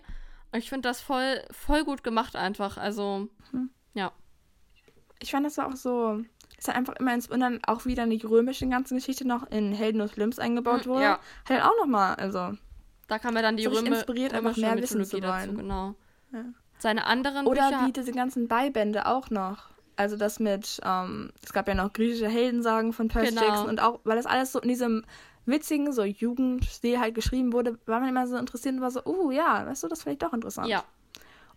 Und 0.53 0.61
ich 0.61 0.71
finde 0.71 0.89
das 0.89 1.01
voll, 1.01 1.43
voll 1.51 1.85
gut 1.85 2.05
gemacht 2.05 2.37
einfach. 2.37 2.79
Also, 2.79 3.29
hm. 3.51 3.71
ja. 3.95 4.13
Ich 5.21 5.31
fand 5.31 5.47
das 5.47 5.57
war 5.59 5.69
auch 5.69 5.77
so, 5.77 6.23
dass 6.57 6.69
halt 6.69 6.77
einfach 6.77 6.95
immer 6.97 7.15
ins 7.15 7.29
und 7.29 7.41
dann 7.41 7.61
auch 7.67 7.87
wieder 7.87 8.07
die 8.07 8.25
römische 8.25 8.69
ganze 8.69 8.95
Geschichte 8.95 9.27
noch 9.27 9.51
in 9.51 9.73
Helden 9.73 10.01
und 10.01 10.17
Limbs 10.17 10.39
eingebaut 10.39 10.85
hm, 10.85 10.93
wurde. 10.93 11.03
Ja. 11.03 11.21
Halt 11.49 11.63
auch 11.63 11.77
nochmal, 11.81 12.15
also. 12.17 12.53
Da 13.09 13.19
kam 13.19 13.37
ja 13.37 13.43
dann 13.43 13.57
die 13.57 13.65
so 13.65 13.71
Röme 13.71 13.89
inspiriert, 13.89 14.35
einfach 14.35 14.57
mehr 14.57 14.77
Wissen 14.77 15.05
zu 15.05 15.19
wollen. 15.19 15.23
Dazu, 15.23 15.55
genau. 15.55 15.95
Ja. 16.33 16.45
Seine 16.79 17.07
anderen 17.07 17.47
Oder 17.47 17.69
Bücher 17.69 17.87
wie 17.87 17.93
diese 17.93 18.13
ganzen 18.13 18.49
Beibände 18.49 19.07
auch 19.07 19.31
noch. 19.31 19.71
Also 19.97 20.17
das 20.17 20.41
mit, 20.41 20.81
ähm, 20.85 21.31
es 21.43 21.53
gab 21.53 21.69
ja 21.69 21.75
noch 21.75 21.93
griechische 21.93 22.29
Heldensagen 22.29 22.93
von 22.93 23.09
Percy 23.09 23.35
genau. 23.35 23.47
Jackson 23.47 23.69
und 23.69 23.81
auch, 23.81 24.01
weil 24.05 24.17
das 24.17 24.27
alles 24.27 24.53
so 24.53 24.61
in 24.61 24.69
diesem 24.69 25.05
witzigen, 25.47 25.93
so 25.93 26.03
Jugendstil 26.03 27.01
halt 27.01 27.15
geschrieben 27.15 27.53
wurde, 27.53 27.79
war 27.87 28.01
man 28.01 28.11
immer 28.11 28.27
so 28.27 28.37
interessiert 28.37 28.75
und 28.75 28.81
war 28.83 28.91
so, 28.91 29.05
uh, 29.07 29.31
ja, 29.31 29.65
weißt 29.65 29.85
du, 29.85 29.89
das 29.89 30.03
finde 30.03 30.15
ich 30.15 30.19
doch 30.19 30.35
interessant. 30.35 30.69
Ja. 30.69 30.85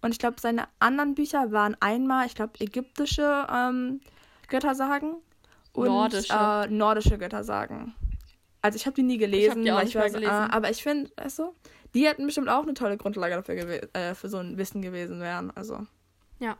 Und 0.01 0.11
ich 0.11 0.19
glaube, 0.19 0.37
seine 0.39 0.67
anderen 0.79 1.15
Bücher 1.15 1.51
waren 1.51 1.75
einmal, 1.79 2.25
ich 2.25 2.35
glaube, 2.35 2.53
ägyptische 2.59 3.47
ähm, 3.51 3.99
Göttersagen 4.47 5.15
und 5.73 5.85
nordische, 5.87 6.33
äh, 6.33 6.67
nordische 6.67 7.17
Göttersagen. 7.17 7.93
Also 8.61 8.75
ich 8.75 8.85
habe 8.85 8.95
die 8.95 9.03
nie 9.03 9.17
gelesen, 9.17 9.65
ich 9.65 9.73
die 9.73 9.87
ich 9.87 9.95
weiß, 9.95 10.13
gelesen. 10.13 10.31
Äh, 10.31 10.51
aber 10.51 10.69
ich 10.69 10.83
finde, 10.83 11.11
weißt 11.17 11.39
du, 11.39 11.55
die 11.93 12.07
hätten 12.07 12.25
bestimmt 12.25 12.49
auch 12.49 12.63
eine 12.63 12.73
tolle 12.73 12.97
Grundlage 12.97 13.35
dafür 13.35 13.95
äh, 13.95 14.15
für 14.15 14.29
so 14.29 14.37
ein 14.37 14.57
Wissen 14.57 14.81
gewesen 14.81 15.19
wären. 15.21 15.51
Also. 15.51 15.85
Ja. 16.39 16.57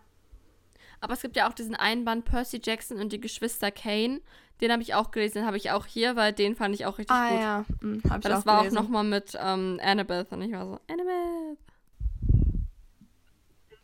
Aber 1.01 1.13
es 1.13 1.21
gibt 1.21 1.35
ja 1.35 1.47
auch 1.49 1.53
diesen 1.53 1.75
Einband 1.75 2.25
Percy 2.25 2.61
Jackson 2.63 2.99
und 2.99 3.11
die 3.13 3.21
Geschwister 3.21 3.71
Kane. 3.71 4.21
Den 4.61 4.71
habe 4.71 4.81
ich 4.81 4.93
auch 4.93 5.11
gelesen, 5.11 5.39
den 5.39 5.45
habe 5.45 5.55
ich 5.55 5.71
auch 5.71 5.85
hier, 5.85 6.17
weil 6.17 6.33
den 6.33 6.55
fand 6.55 6.75
ich 6.75 6.85
auch 6.85 6.97
richtig 6.97 7.15
ah, 7.15 7.29
gut. 7.29 7.39
ja, 7.39 7.65
hm, 7.79 8.01
hab 8.09 8.19
ich 8.19 8.25
weil 8.25 8.31
das 8.31 8.41
auch 8.41 8.45
war 8.45 8.57
gelesen. 8.59 8.77
auch 8.77 8.83
nochmal 8.83 9.03
mit 9.05 9.37
ähm, 9.41 9.79
Annabeth 9.81 10.31
und 10.33 10.41
ich 10.41 10.51
war 10.51 10.65
so, 10.65 10.79
Annabeth. 10.89 11.57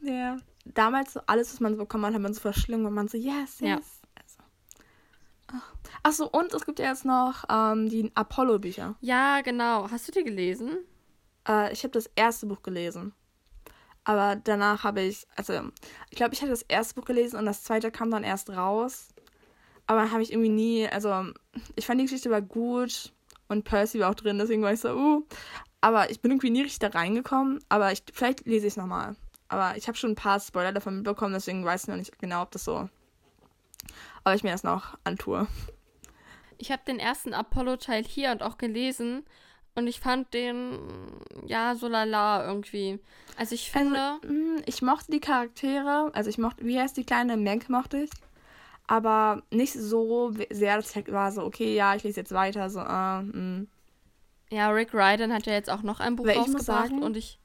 Ja. 0.05 0.37
Damals 0.65 1.13
so 1.13 1.21
alles, 1.27 1.53
was 1.53 1.59
man 1.59 1.73
so 1.73 1.79
bekommen 1.79 2.05
hat, 2.05 2.13
hat 2.13 2.21
man 2.21 2.33
so 2.33 2.41
verschlungen 2.41 2.85
und 2.85 2.93
man 2.93 3.07
so, 3.07 3.17
yes, 3.17 3.59
yes. 3.59 3.61
Ja. 3.61 3.79
Also. 4.15 5.63
Achso, 6.03 6.25
und 6.27 6.53
es 6.53 6.65
gibt 6.65 6.79
ja 6.79 6.89
jetzt 6.89 7.05
noch 7.05 7.43
ähm, 7.49 7.89
die 7.89 8.11
Apollo-Bücher. 8.15 8.95
Ja, 9.01 9.41
genau. 9.41 9.89
Hast 9.89 10.07
du 10.07 10.11
die 10.11 10.23
gelesen? 10.23 10.77
Äh, 11.47 11.71
ich 11.71 11.83
habe 11.83 11.91
das 11.91 12.09
erste 12.15 12.45
Buch 12.47 12.63
gelesen. 12.63 13.13
Aber 14.03 14.35
danach 14.35 14.83
habe 14.83 15.01
ich, 15.01 15.25
also 15.35 15.53
ich 16.11 16.17
glaube, 16.17 16.33
ich 16.33 16.41
hatte 16.41 16.51
das 16.51 16.61
erste 16.61 16.93
Buch 16.95 17.05
gelesen 17.05 17.37
und 17.37 17.45
das 17.45 17.63
zweite 17.63 17.91
kam 17.91 18.11
dann 18.11 18.23
erst 18.23 18.51
raus. 18.51 19.09
Aber 19.87 20.01
dann 20.01 20.11
habe 20.11 20.23
ich 20.23 20.31
irgendwie 20.31 20.49
nie, 20.49 20.87
also 20.87 21.25
ich 21.75 21.85
fand 21.85 21.99
die 21.99 22.05
Geschichte 22.05 22.29
war 22.29 22.41
gut 22.41 23.13
und 23.47 23.63
Percy 23.63 23.99
war 23.99 24.09
auch 24.11 24.15
drin, 24.15 24.37
deswegen 24.37 24.61
war 24.61 24.73
ich 24.73 24.79
so, 24.79 24.95
uh. 24.95 25.27
Aber 25.81 26.09
ich 26.09 26.21
bin 26.21 26.31
irgendwie 26.31 26.49
nie 26.49 26.63
richtig 26.63 26.79
da 26.79 26.87
reingekommen. 26.87 27.63
Aber 27.69 27.91
ich, 27.91 28.03
vielleicht 28.11 28.45
lese 28.47 28.65
ich 28.65 28.73
es 28.73 28.77
nochmal. 28.77 29.15
Aber 29.55 29.77
ich 29.77 29.87
habe 29.87 29.97
schon 29.97 30.11
ein 30.11 30.15
paar 30.15 30.41
Spoiler 30.41 30.73
davon 30.73 30.97
mitbekommen, 30.97 31.33
deswegen 31.33 31.63
weiß 31.63 31.83
ich 31.83 31.87
noch 31.87 31.95
nicht 31.95 32.19
genau, 32.19 32.41
ob 32.41 32.51
das 32.51 32.65
so. 32.65 32.89
Aber 34.25 34.35
ich 34.35 34.43
mir 34.43 34.51
das 34.51 34.63
noch 34.63 34.97
antue. 35.05 35.47
Ich 36.57 36.71
habe 36.71 36.81
den 36.85 36.99
ersten 36.99 37.33
Apollo-Teil 37.33 38.03
hier 38.03 38.31
und 38.31 38.43
auch 38.43 38.57
gelesen. 38.57 39.23
Und 39.73 39.87
ich 39.87 40.01
fand 40.01 40.33
den, 40.33 40.77
ja, 41.45 41.75
so 41.75 41.87
lala 41.87 42.45
irgendwie. 42.45 42.99
Also 43.37 43.55
ich 43.55 43.71
finde. 43.71 44.19
Also, 44.21 44.27
hm, 44.27 44.61
ich 44.65 44.81
mochte 44.81 45.11
die 45.11 45.21
Charaktere. 45.21 46.11
Also 46.13 46.29
ich 46.29 46.37
mochte, 46.37 46.65
wie 46.65 46.77
heißt 46.77 46.97
die 46.97 47.05
kleine 47.05 47.37
Menk 47.37 47.69
mochte 47.69 47.99
ich. 47.99 48.09
Aber 48.87 49.41
nicht 49.51 49.71
so 49.71 50.33
sehr, 50.49 50.75
dass 50.75 50.93
ich 50.93 51.11
war 51.13 51.31
so, 51.31 51.43
okay, 51.43 51.75
ja, 51.75 51.95
ich 51.95 52.03
lese 52.03 52.19
jetzt 52.19 52.33
weiter. 52.33 52.69
So, 52.69 52.81
äh, 52.81 53.21
mm. 53.21 53.67
Ja, 54.49 54.69
Rick 54.69 54.93
Ryden 54.93 55.33
hat 55.33 55.45
ja 55.45 55.53
jetzt 55.53 55.69
auch 55.69 55.81
noch 55.81 56.01
ein 56.01 56.17
Buch 56.17 56.25
Weil 56.25 56.37
rausgebracht 56.39 56.65
sagen, 56.65 57.03
und 57.03 57.15
ich. 57.15 57.39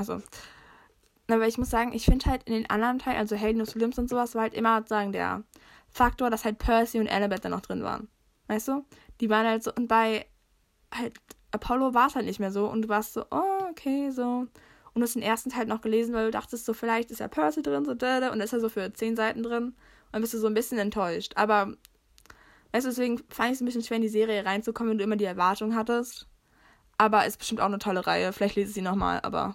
Also. 0.00 0.22
Aber 1.28 1.46
ich 1.46 1.58
muss 1.58 1.70
sagen, 1.70 1.92
ich 1.92 2.06
finde 2.06 2.26
halt 2.26 2.42
in 2.44 2.54
den 2.54 2.70
anderen 2.70 2.98
Teilen, 2.98 3.18
also 3.18 3.36
Helden 3.36 3.62
of 3.62 3.74
Limbs 3.74 3.98
und 3.98 4.08
sowas, 4.08 4.34
war 4.34 4.42
halt 4.42 4.54
immer 4.54 4.84
sagen 4.86 5.12
der 5.12 5.44
Faktor, 5.88 6.30
dass 6.30 6.44
halt 6.44 6.58
Percy 6.58 6.98
und 6.98 7.08
Annabeth 7.08 7.44
da 7.44 7.48
noch 7.48 7.60
drin 7.60 7.84
waren. 7.84 8.08
Weißt 8.48 8.66
du? 8.68 8.84
Die 9.20 9.30
waren 9.30 9.46
halt 9.46 9.62
so, 9.62 9.72
und 9.72 9.86
bei 9.86 10.26
halt 10.92 11.14
Apollo 11.52 11.94
war 11.94 12.08
es 12.08 12.14
halt 12.14 12.26
nicht 12.26 12.40
mehr 12.40 12.50
so 12.50 12.68
und 12.68 12.82
du 12.82 12.88
warst 12.88 13.12
so, 13.12 13.24
oh, 13.30 13.68
okay, 13.70 14.10
so. 14.10 14.46
Und 14.92 15.00
du 15.00 15.02
hast 15.02 15.14
den 15.14 15.22
ersten 15.22 15.50
Teil 15.50 15.66
noch 15.66 15.82
gelesen, 15.82 16.14
weil 16.14 16.26
du 16.26 16.30
dachtest 16.32 16.64
so, 16.64 16.74
vielleicht 16.74 17.10
ist 17.10 17.20
ja 17.20 17.28
Percy 17.28 17.62
drin, 17.62 17.84
so, 17.84 17.94
da, 17.94 18.20
da, 18.20 18.32
und 18.32 18.40
ist 18.40 18.52
er 18.52 18.60
so 18.60 18.68
für 18.68 18.92
zehn 18.92 19.14
Seiten 19.14 19.42
drin. 19.42 19.64
Und 19.64 19.74
dann 20.12 20.22
bist 20.22 20.34
du 20.34 20.38
so 20.38 20.48
ein 20.48 20.54
bisschen 20.54 20.78
enttäuscht. 20.78 21.32
Aber, 21.36 21.74
weißt 22.72 22.86
du, 22.86 22.90
deswegen 22.90 23.18
fand 23.28 23.50
ich 23.50 23.54
es 23.56 23.60
ein 23.60 23.66
bisschen 23.66 23.84
schwer, 23.84 23.96
in 23.96 24.02
die 24.02 24.08
Serie 24.08 24.44
reinzukommen, 24.44 24.92
wenn 24.92 24.98
du 24.98 25.04
immer 25.04 25.16
die 25.16 25.24
Erwartung 25.24 25.76
hattest. 25.76 26.26
Aber 26.98 27.24
ist 27.24 27.38
bestimmt 27.38 27.60
auch 27.60 27.66
eine 27.66 27.78
tolle 27.78 28.06
Reihe. 28.06 28.32
Vielleicht 28.32 28.56
lese 28.56 28.68
ich 28.70 28.74
sie 28.74 28.82
nochmal, 28.82 29.20
aber 29.22 29.54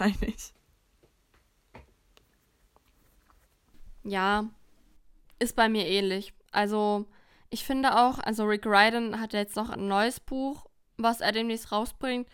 wahrscheinlich. 0.00 0.52
Ja, 4.04 4.48
ist 5.38 5.54
bei 5.54 5.68
mir 5.68 5.86
ähnlich. 5.86 6.32
Also, 6.50 7.06
ich 7.50 7.64
finde 7.64 7.96
auch, 7.96 8.18
also 8.18 8.44
Rick 8.44 8.66
Ryden 8.66 9.20
hat 9.20 9.32
jetzt 9.32 9.56
noch 9.56 9.70
ein 9.70 9.86
neues 9.86 10.18
Buch, 10.20 10.66
was 10.96 11.20
er 11.20 11.32
demnächst 11.32 11.70
rausbringt. 11.72 12.28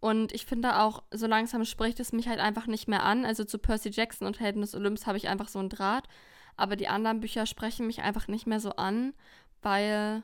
Und 0.00 0.32
ich 0.32 0.46
finde 0.46 0.80
auch, 0.80 1.04
so 1.12 1.26
langsam 1.26 1.64
spricht 1.64 2.00
es 2.00 2.12
mich 2.12 2.26
halt 2.28 2.40
einfach 2.40 2.66
nicht 2.66 2.88
mehr 2.88 3.04
an. 3.04 3.24
Also 3.24 3.44
zu 3.44 3.58
Percy 3.58 3.90
Jackson 3.90 4.26
und 4.26 4.40
Helden 4.40 4.62
des 4.62 4.74
Olymps 4.74 5.06
habe 5.06 5.16
ich 5.18 5.28
einfach 5.28 5.48
so 5.48 5.60
einen 5.60 5.68
Draht. 5.68 6.08
Aber 6.56 6.74
die 6.76 6.88
anderen 6.88 7.20
Bücher 7.20 7.46
sprechen 7.46 7.86
mich 7.86 8.02
einfach 8.02 8.28
nicht 8.28 8.46
mehr 8.46 8.60
so 8.60 8.70
an, 8.72 9.14
weil. 9.62 10.22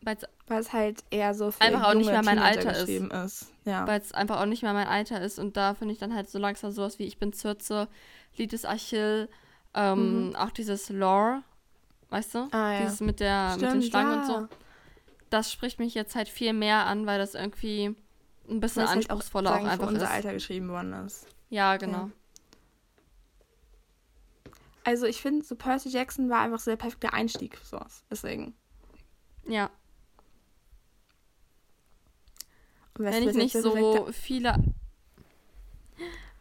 Weil 0.00 0.16
es 0.60 0.72
halt 0.72 1.04
eher 1.10 1.34
so 1.34 1.50
für 1.50 1.60
einfach 1.60 1.88
auch 1.88 1.94
nicht 1.94 2.10
mehr 2.10 2.22
mein 2.22 2.38
Alter 2.38 2.76
ist. 2.76 2.88
ist. 2.88 3.52
Ja. 3.64 3.86
Weil 3.86 4.00
es 4.00 4.12
einfach 4.12 4.40
auch 4.40 4.46
nicht 4.46 4.62
mehr 4.62 4.72
mein 4.72 4.86
Alter 4.86 5.20
ist. 5.20 5.38
Und 5.38 5.56
da 5.56 5.74
finde 5.74 5.92
ich 5.92 5.98
dann 5.98 6.14
halt 6.14 6.30
so 6.30 6.38
langsam 6.38 6.70
sowas 6.70 6.98
wie 6.98 7.04
Ich 7.04 7.18
bin 7.18 7.32
Zürze, 7.32 7.88
Lied 8.36 8.52
des 8.52 8.64
Achill, 8.64 9.28
ähm, 9.74 10.28
mhm. 10.28 10.36
auch 10.36 10.50
dieses 10.50 10.88
Lore, 10.88 11.42
weißt 12.10 12.34
du? 12.34 12.48
Ah, 12.52 12.72
ja. 12.72 12.80
Dieses 12.82 13.00
mit, 13.00 13.20
der, 13.20 13.50
Stimmt, 13.56 13.74
mit 13.74 13.82
den 13.82 13.90
Schlangen 13.90 14.12
ja. 14.12 14.20
und 14.20 14.26
so. 14.26 14.56
Das 15.30 15.52
spricht 15.52 15.78
mich 15.78 15.94
jetzt 15.94 16.14
halt 16.14 16.28
viel 16.28 16.52
mehr 16.52 16.86
an, 16.86 17.06
weil 17.06 17.18
das 17.18 17.34
irgendwie 17.34 17.94
ein 18.48 18.60
bisschen 18.60 18.86
weil 18.86 18.94
anspruchsvoller 18.94 19.50
halt 19.50 19.60
auch, 19.60 19.66
auch 19.66 19.70
einfach 19.70 19.86
für 19.88 19.92
unser 19.92 20.06
ist. 20.06 20.12
Alter 20.12 20.32
geschrieben 20.32 20.68
worden 20.70 20.92
ist. 21.06 21.26
Ja, 21.50 21.76
genau. 21.76 21.98
Ja. 21.98 22.10
Also 24.84 25.04
ich 25.04 25.20
finde, 25.20 25.44
so 25.44 25.54
Percy 25.54 25.90
Jackson 25.90 26.30
war 26.30 26.40
einfach 26.40 26.60
so 26.60 26.70
der 26.70 26.76
perfekte 26.76 27.12
Einstieg 27.12 27.58
für 27.58 27.66
sowas. 27.66 28.04
Deswegen. 28.10 28.54
Ja. 29.46 29.70
Wenn 32.98 33.28
ich 33.28 33.34
nicht 33.34 33.52
so 33.52 34.06
viele 34.12 34.54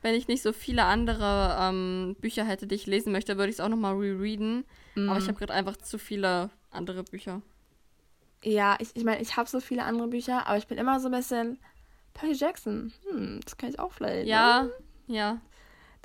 wenn 0.02 0.16
ich 0.16 0.28
nicht 0.28 0.42
so 0.42 0.54
viele 0.54 0.86
andere 0.86 1.58
ähm, 1.60 2.16
Bücher 2.22 2.46
hätte, 2.46 2.68
die 2.68 2.76
ich 2.76 2.86
lesen 2.86 3.12
möchte, 3.12 3.38
würde 3.38 3.50
ich 3.50 3.56
es 3.56 3.60
auch 3.60 3.70
nochmal 3.70 3.96
rereaden. 3.96 4.64
Mm. 4.96 5.10
Aber 5.10 5.18
ich 5.18 5.26
mhm. 5.26 5.30
habe 5.30 5.40
gerade 5.40 5.54
einfach 5.54 5.78
zu 5.78 5.98
viele 5.98 6.50
andere 6.72 7.04
Bücher. 7.04 7.42
Ja, 8.44 8.78
ich, 8.80 8.96
ich 8.96 9.04
meine, 9.04 9.22
ich 9.22 9.36
habe 9.36 9.50
so 9.50 9.60
viele 9.60 9.84
andere 9.84 10.08
Bücher, 10.08 10.48
aber 10.48 10.58
ich 10.58 10.68
bin 10.68 10.78
immer 10.78 11.00
so 11.00 11.08
ein 11.08 11.12
bisschen 11.12 11.60
Percy 12.14 12.36
Jackson. 12.36 12.94
Hm, 13.10 13.40
das 13.44 13.58
kann 13.58 13.70
ich 13.70 13.80
auch 13.80 13.92
vielleicht. 13.92 14.28
Ja, 14.28 14.64
ne? 14.64 14.72
ja. 15.08 15.42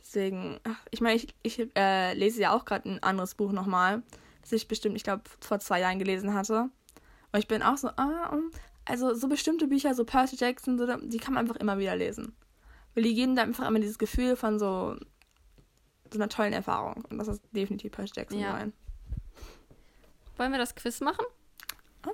Deswegen, 0.00 0.58
ach, 0.64 0.80
ich 0.90 1.00
meine, 1.00 1.16
ich, 1.16 1.28
ich 1.42 1.68
äh, 1.76 2.14
lese 2.14 2.40
ja 2.40 2.56
auch 2.56 2.64
gerade 2.64 2.88
ein 2.88 3.02
anderes 3.02 3.34
Buch 3.36 3.52
nochmal, 3.52 4.02
das 4.40 4.50
ich 4.50 4.66
bestimmt, 4.66 4.96
ich 4.96 5.04
glaube, 5.04 5.22
vor 5.40 5.60
zwei 5.60 5.78
Jahren 5.78 6.00
gelesen 6.00 6.34
hatte. 6.34 6.70
Und 7.30 7.38
ich 7.38 7.46
bin 7.46 7.62
auch 7.62 7.76
so, 7.76 7.88
ah, 7.88 8.36
also 8.84 9.14
so 9.14 9.28
bestimmte 9.28 9.66
Bücher, 9.66 9.94
so 9.94 10.04
Percy 10.04 10.36
Jackson, 10.36 10.78
so, 10.78 10.86
die 10.96 11.18
kann 11.18 11.34
man 11.34 11.46
einfach 11.46 11.60
immer 11.60 11.78
wieder 11.78 11.96
lesen. 11.96 12.34
Weil 12.94 13.04
die 13.04 13.14
geben 13.14 13.36
da 13.36 13.42
einfach 13.42 13.66
immer 13.66 13.80
dieses 13.80 13.98
Gefühl 13.98 14.36
von 14.36 14.58
so, 14.58 14.96
so 16.10 16.18
einer 16.18 16.28
tollen 16.28 16.52
Erfahrung. 16.52 17.04
Und 17.08 17.18
das 17.18 17.28
ist 17.28 17.42
definitiv 17.52 17.92
Percy 17.92 18.12
Jackson 18.16 18.40
ja. 18.40 18.52
sein. 18.52 18.72
Wollen 20.36 20.52
wir 20.52 20.58
das 20.58 20.74
Quiz 20.74 21.00
machen? 21.00 21.24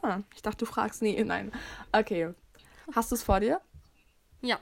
Ah, 0.02 0.20
ich 0.34 0.42
dachte, 0.42 0.64
du 0.64 0.66
fragst 0.66 1.02
nie. 1.02 1.22
Nein. 1.24 1.52
Okay. 1.92 2.34
Hast 2.94 3.10
du 3.10 3.14
es 3.14 3.22
vor 3.22 3.40
dir? 3.40 3.60
Ja. 4.42 4.58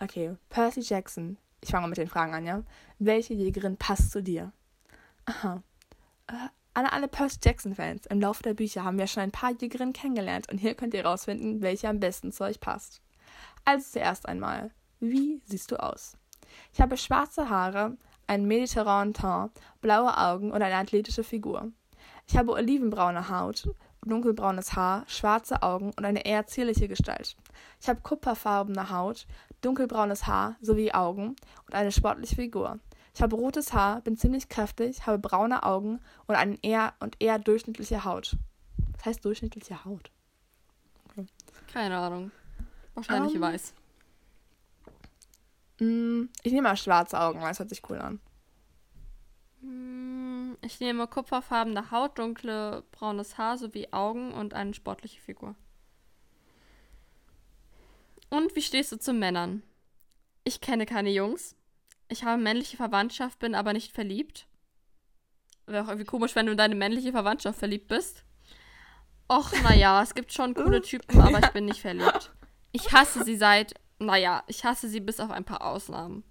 Okay. 0.00 0.36
Percy 0.50 0.80
Jackson. 0.80 1.38
Ich 1.60 1.70
fange 1.70 1.82
mal 1.82 1.88
mit 1.88 1.98
den 1.98 2.08
Fragen 2.08 2.34
an, 2.34 2.46
ja? 2.46 2.62
Welche 2.98 3.34
Jägerin 3.34 3.76
passt 3.76 4.12
zu 4.12 4.22
dir? 4.22 4.52
Aha. 5.24 5.62
Äh, 6.26 6.48
alle, 6.76 6.92
alle 6.92 7.08
Percy 7.08 7.38
Jackson-Fans. 7.42 8.04
Im 8.06 8.20
Laufe 8.20 8.42
der 8.42 8.52
Bücher 8.52 8.84
haben 8.84 8.98
wir 8.98 9.06
schon 9.06 9.22
ein 9.22 9.30
paar 9.30 9.52
Jägerinnen 9.52 9.94
kennengelernt 9.94 10.50
und 10.50 10.58
hier 10.58 10.74
könnt 10.74 10.92
ihr 10.92 11.06
rausfinden, 11.06 11.62
welche 11.62 11.88
am 11.88 12.00
besten 12.00 12.32
zu 12.32 12.44
euch 12.44 12.60
passt. 12.60 13.00
Also 13.64 13.92
zuerst 13.92 14.28
einmal, 14.28 14.70
wie 15.00 15.40
siehst 15.46 15.70
du 15.70 15.82
aus? 15.82 16.18
Ich 16.74 16.80
habe 16.80 16.98
schwarze 16.98 17.48
Haare, 17.48 17.96
einen 18.26 18.46
mediterranen 18.46 19.14
Teint, 19.14 19.52
blaue 19.80 20.18
Augen 20.18 20.52
und 20.52 20.60
eine 20.60 20.76
athletische 20.76 21.24
Figur. 21.24 21.72
Ich 22.28 22.36
habe 22.36 22.52
olivenbraune 22.52 23.30
Haut, 23.30 23.70
dunkelbraunes 24.04 24.76
Haar, 24.76 25.04
schwarze 25.06 25.62
Augen 25.62 25.92
und 25.96 26.04
eine 26.04 26.26
eher 26.26 26.46
zierliche 26.46 26.88
Gestalt. 26.88 27.36
Ich 27.80 27.88
habe 27.88 28.02
kupferfarbene 28.02 28.90
Haut, 28.90 29.26
dunkelbraunes 29.62 30.26
Haar 30.26 30.56
sowie 30.60 30.92
Augen 30.92 31.36
und 31.66 31.74
eine 31.74 31.90
sportliche 31.90 32.36
Figur. 32.36 32.80
Ich 33.16 33.22
habe 33.22 33.34
rotes 33.34 33.72
Haar, 33.72 34.02
bin 34.02 34.18
ziemlich 34.18 34.50
kräftig, 34.50 35.06
habe 35.06 35.18
braune 35.18 35.62
Augen 35.62 36.00
und 36.26 36.34
eine 36.34 36.58
eher 36.62 36.92
und 37.00 37.16
eher 37.18 37.38
durchschnittliche 37.38 38.04
Haut. 38.04 38.36
Was 38.92 39.06
heißt 39.06 39.24
durchschnittliche 39.24 39.86
Haut? 39.86 40.10
Okay. 41.08 41.24
Keine 41.72 41.96
Ahnung. 41.96 42.30
Wahrscheinlich 42.92 43.30
um, 43.30 43.36
ähm, 43.36 43.42
weiß. 43.42 43.74
Mm, 45.80 46.24
ich 46.42 46.52
nehme 46.52 46.68
mal 46.68 46.76
schwarze 46.76 47.18
Augen, 47.18 47.40
weil 47.40 47.52
es 47.52 47.58
hört 47.58 47.70
sich 47.70 47.80
cool 47.88 47.96
an. 47.96 48.20
Mm, 49.62 50.56
ich 50.60 50.78
nehme 50.80 51.06
kupferfarbene 51.06 51.90
Haut, 51.90 52.18
dunkle 52.18 52.84
braunes 52.92 53.38
Haar 53.38 53.56
sowie 53.56 53.88
Augen 53.92 54.34
und 54.34 54.52
eine 54.52 54.74
sportliche 54.74 55.22
Figur. 55.22 55.54
Und 58.28 58.54
wie 58.54 58.62
stehst 58.62 58.92
du 58.92 58.98
zu 58.98 59.14
Männern? 59.14 59.62
Ich 60.44 60.60
kenne 60.60 60.84
keine 60.84 61.08
Jungs. 61.08 61.56
Ich 62.08 62.24
habe 62.24 62.40
männliche 62.40 62.76
Verwandtschaft, 62.76 63.38
bin 63.38 63.54
aber 63.54 63.72
nicht 63.72 63.92
verliebt. 63.92 64.46
Wäre 65.66 65.84
auch 65.84 65.88
irgendwie 65.88 66.06
komisch, 66.06 66.36
wenn 66.36 66.46
du 66.46 66.52
in 66.52 66.58
deine 66.58 66.76
männliche 66.76 67.12
Verwandtschaft 67.12 67.58
verliebt 67.58 67.88
bist. 67.88 68.24
Och, 69.28 69.50
naja, 69.62 70.02
es 70.02 70.14
gibt 70.14 70.32
schon 70.32 70.54
coole 70.54 70.80
Typen, 70.82 71.20
aber 71.20 71.40
ich 71.40 71.50
bin 71.50 71.64
nicht 71.64 71.80
verliebt. 71.80 72.32
Ich 72.70 72.92
hasse 72.92 73.24
sie 73.24 73.36
seit, 73.36 73.74
naja, 73.98 74.44
ich 74.46 74.64
hasse 74.64 74.88
sie 74.88 75.00
bis 75.00 75.18
auf 75.18 75.30
ein 75.30 75.44
paar 75.44 75.62
Ausnahmen. 75.62 76.22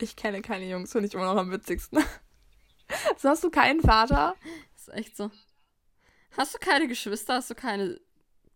Ich 0.00 0.16
kenne 0.16 0.40
keine 0.40 0.68
Jungs, 0.68 0.92
finde 0.92 1.08
ich 1.08 1.14
immer 1.14 1.26
noch 1.26 1.40
am 1.40 1.50
witzigsten. 1.50 1.98
so 3.18 3.28
hast 3.28 3.44
du 3.44 3.50
keinen 3.50 3.80
Vater? 3.80 4.34
Das 4.72 4.88
ist 4.88 4.94
echt 4.94 5.16
so. 5.16 5.30
Hast 6.36 6.54
du 6.54 6.58
keine 6.58 6.88
Geschwister? 6.88 7.34
Hast 7.34 7.50
du 7.50 7.54
keine 7.54 8.00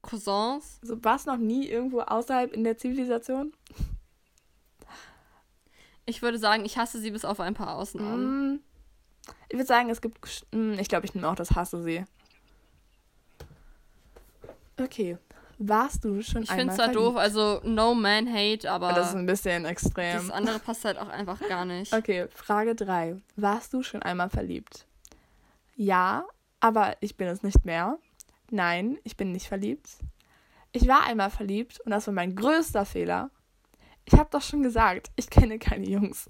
Cousins? 0.00 0.78
So 0.82 1.02
warst 1.04 1.26
noch 1.26 1.36
nie 1.36 1.66
irgendwo 1.66 2.00
außerhalb 2.00 2.52
in 2.52 2.64
der 2.64 2.78
Zivilisation? 2.78 3.52
Ich 6.04 6.22
würde 6.22 6.38
sagen, 6.38 6.64
ich 6.64 6.78
hasse 6.78 6.98
sie 6.98 7.10
bis 7.10 7.24
auf 7.24 7.40
ein 7.40 7.54
paar 7.54 7.76
Ausnahmen. 7.76 8.54
Mm, 8.54 8.60
ich 9.48 9.56
würde 9.56 9.66
sagen, 9.66 9.90
es 9.90 10.00
gibt. 10.00 10.46
Mm, 10.52 10.74
ich 10.74 10.88
glaube, 10.88 11.06
ich 11.06 11.14
nehme 11.14 11.28
auch 11.28 11.34
das 11.34 11.52
Hasse 11.52 11.82
sie. 11.82 12.04
Okay. 14.80 15.18
Warst 15.58 16.04
du 16.04 16.22
schon 16.22 16.42
ich 16.42 16.50
einmal 16.50 16.66
Ich 16.66 16.72
finde 16.72 16.72
es 16.72 16.76
zwar 16.76 16.88
doof, 16.88 17.16
also 17.16 17.60
no 17.62 17.94
man 17.94 18.26
hate, 18.26 18.70
aber. 18.70 18.92
Das 18.92 19.10
ist 19.10 19.14
ein 19.14 19.26
bisschen 19.26 19.64
extrem. 19.64 20.16
Das 20.16 20.30
andere 20.30 20.58
passt 20.58 20.84
halt 20.84 20.98
auch 20.98 21.08
einfach 21.08 21.40
gar 21.48 21.64
nicht. 21.64 21.92
Okay, 22.02 22.26
Frage 22.34 22.74
3. 22.74 23.16
Warst 23.36 23.72
du 23.72 23.82
schon 23.82 24.02
einmal 24.02 24.28
verliebt? 24.28 24.86
Ja, 25.76 26.24
aber 26.60 26.96
ich 27.00 27.16
bin 27.16 27.28
es 27.28 27.42
nicht 27.42 27.64
mehr. 27.64 27.98
Nein, 28.50 28.98
ich 29.04 29.16
bin 29.16 29.32
nicht 29.32 29.46
verliebt. 29.46 29.98
Ich 30.72 30.88
war 30.88 31.04
einmal 31.04 31.30
verliebt 31.30 31.80
und 31.80 31.92
das 31.92 32.06
war 32.06 32.14
mein 32.14 32.34
größter 32.34 32.84
Fehler. 32.84 33.30
Ich 34.04 34.14
habe 34.14 34.28
doch 34.30 34.42
schon 34.42 34.62
gesagt, 34.62 35.10
ich 35.16 35.30
kenne 35.30 35.58
keine 35.58 35.88
Jungs. 35.88 36.26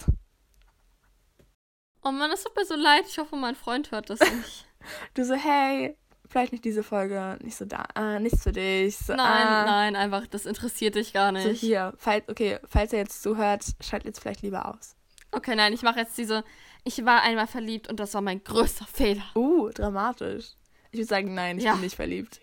Oh 2.05 2.11
Mann, 2.11 2.31
es 2.33 2.43
tut 2.43 2.57
mir 2.57 2.65
so 2.65 2.75
leid. 2.75 3.05
Ich 3.09 3.19
hoffe, 3.19 3.37
mein 3.37 3.55
Freund 3.55 3.91
hört 3.91 4.11
das 4.11 4.21
nicht. 4.21 4.67
du 5.15 5.25
so, 5.25 5.35
hey, 5.35 5.97
vielleicht 6.29 6.53
nicht 6.53 6.65
diese 6.65 6.83
Folge, 6.83 7.39
nicht 7.43 7.57
so 7.57 7.65
da, 7.65 7.87
äh, 7.95 8.19
nichts 8.19 8.43
für 8.43 8.53
dich. 8.53 8.97
So, 8.97 9.15
nein, 9.15 9.47
ah. 9.47 9.65
nein, 9.65 9.97
einfach, 9.97 10.27
das 10.27 10.47
interessiert 10.47 10.97
dich 10.97 11.13
gar 11.13 11.31
nicht. 11.31 11.45
So 11.45 11.51
hier, 11.51 11.95
falls, 11.99 12.29
okay, 12.29 12.59
falls 12.65 12.93
er 12.93 13.01
jetzt 13.01 13.23
zuhört, 13.23 13.65
schalt 13.81 14.05
jetzt 14.05 14.21
vielleicht 14.21 14.43
lieber 14.43 14.67
aus. 14.67 14.97
Okay, 15.31 15.55
nein, 15.55 15.73
ich 15.73 15.83
mache 15.83 16.01
jetzt 16.01 16.19
diese, 16.19 16.45
ich 16.85 17.05
war 17.05 17.23
einmal 17.23 17.47
verliebt 17.47 17.89
und 17.89 18.01
das 18.01 18.15
war 18.15 18.21
mein 18.21 18.43
größter 18.43 18.87
Fehler. 18.87 19.25
Uh, 19.35 19.71
dramatisch. 19.71 20.57
Ich 20.91 20.99
würde 20.99 21.09
sagen, 21.09 21.35
nein, 21.35 21.59
ich 21.59 21.65
ja. 21.65 21.73
bin 21.73 21.83
nicht 21.83 21.97
verliebt. 21.97 22.41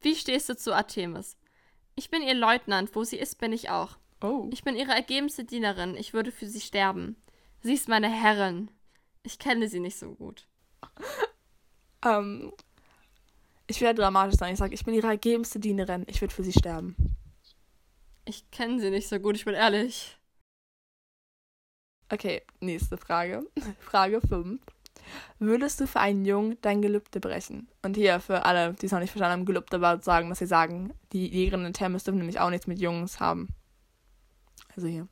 Wie 0.00 0.14
stehst 0.14 0.48
du 0.48 0.56
zu 0.56 0.74
Artemis? 0.74 1.36
Ich 1.96 2.10
bin 2.10 2.22
ihr 2.22 2.34
Leutnant, 2.34 2.94
wo 2.94 3.04
sie 3.04 3.16
ist, 3.16 3.38
bin 3.38 3.52
ich 3.52 3.70
auch. 3.70 3.96
Oh. 4.20 4.48
Ich 4.52 4.62
bin 4.62 4.76
ihre 4.76 4.92
ergebenste 4.92 5.44
Dienerin, 5.44 5.96
ich 5.96 6.12
würde 6.12 6.30
für 6.30 6.46
sie 6.46 6.60
sterben. 6.60 7.16
Sie 7.62 7.72
ist 7.72 7.88
meine 7.88 8.08
Herrin. 8.08 8.70
Ich 9.22 9.38
kenne 9.38 9.68
sie 9.68 9.80
nicht 9.80 9.98
so 9.98 10.14
gut. 10.14 10.46
ähm, 12.04 12.52
ich 13.66 13.80
werde 13.80 14.02
dramatisch 14.02 14.38
sein. 14.38 14.52
Ich 14.52 14.58
sage, 14.58 14.74
ich 14.74 14.84
bin 14.84 14.94
ihre 14.94 15.08
ergebenste 15.08 15.58
Dienerin. 15.58 16.04
Ich 16.06 16.20
würde 16.20 16.34
für 16.34 16.44
sie 16.44 16.52
sterben. 16.52 16.96
Ich 18.26 18.50
kenne 18.50 18.78
sie 18.78 18.90
nicht 18.90 19.08
so 19.08 19.18
gut, 19.18 19.36
ich 19.36 19.44
bin 19.44 19.54
ehrlich. 19.54 20.16
Okay, 22.12 22.42
nächste 22.60 22.96
Frage. 22.96 23.44
Frage 23.80 24.20
5. 24.20 24.60
Würdest 25.38 25.80
du 25.80 25.86
für 25.86 26.00
einen 26.00 26.24
Jungen 26.24 26.58
dein 26.62 26.82
Gelübde 26.82 27.20
brechen? 27.20 27.68
Und 27.82 27.96
hier 27.96 28.20
für 28.20 28.44
alle, 28.44 28.74
die 28.74 28.86
es 28.86 28.92
noch 28.92 29.00
nicht 29.00 29.10
verstanden 29.10 29.40
haben, 29.40 29.46
Gelübde 29.46 29.80
war 29.80 30.02
sagen, 30.02 30.30
was 30.30 30.38
sie 30.38 30.46
sagen. 30.46 30.92
Die 31.12 31.26
Jägerinnen 31.26 31.66
und 31.66 31.74
Thermes 31.74 32.04
dürfen 32.04 32.18
nämlich 32.18 32.40
auch 32.40 32.50
nichts 32.50 32.66
mit 32.66 32.80
Jungs 32.80 33.20
haben. 33.20 33.48
Also 34.74 34.88
hier. 34.88 35.08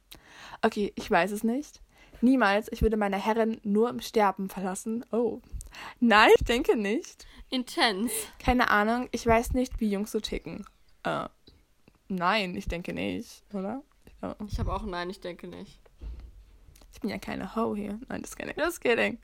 Okay, 0.63 0.93
ich 0.97 1.11
weiß 1.11 1.31
es 1.31 1.45
nicht. 1.45 1.81
Niemals, 2.21 2.71
ich 2.73 2.83
würde 2.83 2.97
meine 2.97 3.23
Herrin 3.23 3.61
nur 3.65 3.91
im 3.91 4.01
Sterben 4.01 4.49
verlassen. 4.49 5.05
Oh. 5.13 5.41
Nein, 6.01 6.31
ich 6.39 6.45
denke 6.45 6.77
nicht. 6.77 7.27
Intens. 7.51 8.13
Keine 8.39 8.71
Ahnung, 8.71 9.09
ich 9.13 9.27
weiß 9.27 9.53
nicht, 9.53 9.81
wie 9.81 9.91
Jungs 9.91 10.13
so 10.13 10.21
ticken. 10.21 10.65
Äh, 11.03 11.29
nein, 12.09 12.57
ich 12.57 12.67
denke 12.67 12.93
nicht, 12.93 13.43
oder? 13.53 13.83
Ich 14.49 14.59
habe 14.59 14.73
auch 14.73 14.85
nein, 14.85 15.11
ich 15.11 15.21
denke 15.21 15.49
nicht. 15.49 15.81
Ich 16.93 17.01
bin 17.01 17.11
ja 17.11 17.19
keine 17.19 17.55
Ho 17.57 17.75
hier. 17.77 18.01
Nein, 18.09 18.23
das 18.23 18.37
kidding. 18.37 18.55
Das 18.57 18.81
kidding. 18.81 19.19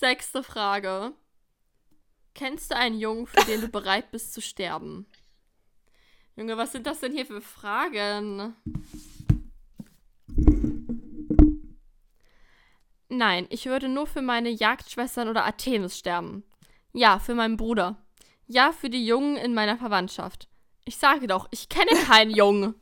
Sechste 0.00 0.42
Frage. 0.42 1.12
Kennst 2.34 2.72
du 2.72 2.76
einen 2.76 2.98
Jungen, 2.98 3.28
für 3.28 3.44
den 3.44 3.60
du 3.60 3.68
bereit 3.68 4.10
bist 4.10 4.34
zu 4.34 4.42
sterben? 4.42 5.06
Junge, 6.34 6.56
was 6.56 6.72
sind 6.72 6.86
das 6.88 6.98
denn 6.98 7.12
hier 7.12 7.24
für 7.24 7.40
Fragen? 7.40 8.56
Nein, 13.08 13.46
ich 13.50 13.66
würde 13.66 13.88
nur 13.88 14.08
für 14.08 14.20
meine 14.20 14.50
Jagdschwestern 14.50 15.28
oder 15.28 15.44
Artemis 15.44 15.96
sterben. 15.96 16.42
Ja, 16.92 17.20
für 17.20 17.36
meinen 17.36 17.56
Bruder. 17.56 17.96
Ja, 18.48 18.72
für 18.72 18.90
die 18.90 19.06
Jungen 19.06 19.36
in 19.36 19.54
meiner 19.54 19.78
Verwandtschaft. 19.78 20.48
Ich 20.84 20.96
sage 20.96 21.28
doch, 21.28 21.46
ich 21.52 21.68
kenne 21.68 21.92
keinen 22.04 22.32
Jungen. 22.32 22.74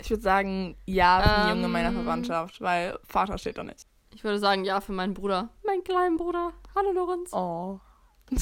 Ich 0.00 0.08
würde 0.08 0.22
sagen, 0.22 0.78
ja, 0.86 1.20
für 1.22 1.42
die 1.42 1.50
Jungen 1.50 1.64
in 1.64 1.70
meiner 1.70 1.88
ähm. 1.90 1.96
Verwandtschaft, 1.96 2.62
weil 2.62 2.98
Vater 3.04 3.36
steht 3.36 3.58
da 3.58 3.62
nicht. 3.62 3.86
Ich 4.14 4.22
würde 4.22 4.38
sagen, 4.38 4.64
ja, 4.64 4.80
für 4.80 4.92
meinen 4.92 5.12
Bruder. 5.12 5.48
Meinen 5.66 5.82
kleinen 5.82 6.16
Bruder. 6.16 6.52
Hallo, 6.74 6.92
Lorenz. 6.92 7.32
Oh. 7.32 7.80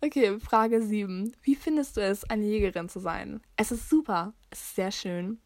okay, 0.00 0.38
Frage 0.40 0.82
7. 0.82 1.34
Wie 1.42 1.54
findest 1.54 1.96
du 1.96 2.02
es, 2.02 2.28
eine 2.28 2.44
Jägerin 2.44 2.88
zu 2.88 2.98
sein? 2.98 3.40
Es 3.56 3.70
ist 3.70 3.88
super. 3.88 4.34
Es 4.50 4.60
ist 4.60 4.74
sehr 4.74 4.90
schön. 4.90 5.40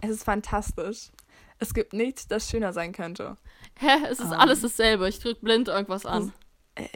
Es 0.00 0.10
ist 0.10 0.22
fantastisch. 0.22 1.10
Es 1.58 1.74
gibt 1.74 1.92
nichts, 1.92 2.28
das 2.28 2.48
schöner 2.48 2.72
sein 2.72 2.92
könnte. 2.92 3.36
Hä? 3.78 4.04
Es 4.08 4.20
ist 4.20 4.26
um, 4.26 4.32
alles 4.32 4.60
dasselbe. 4.60 5.08
Ich 5.08 5.18
drück 5.18 5.40
blind 5.40 5.68
irgendwas 5.68 6.06
an. 6.06 6.32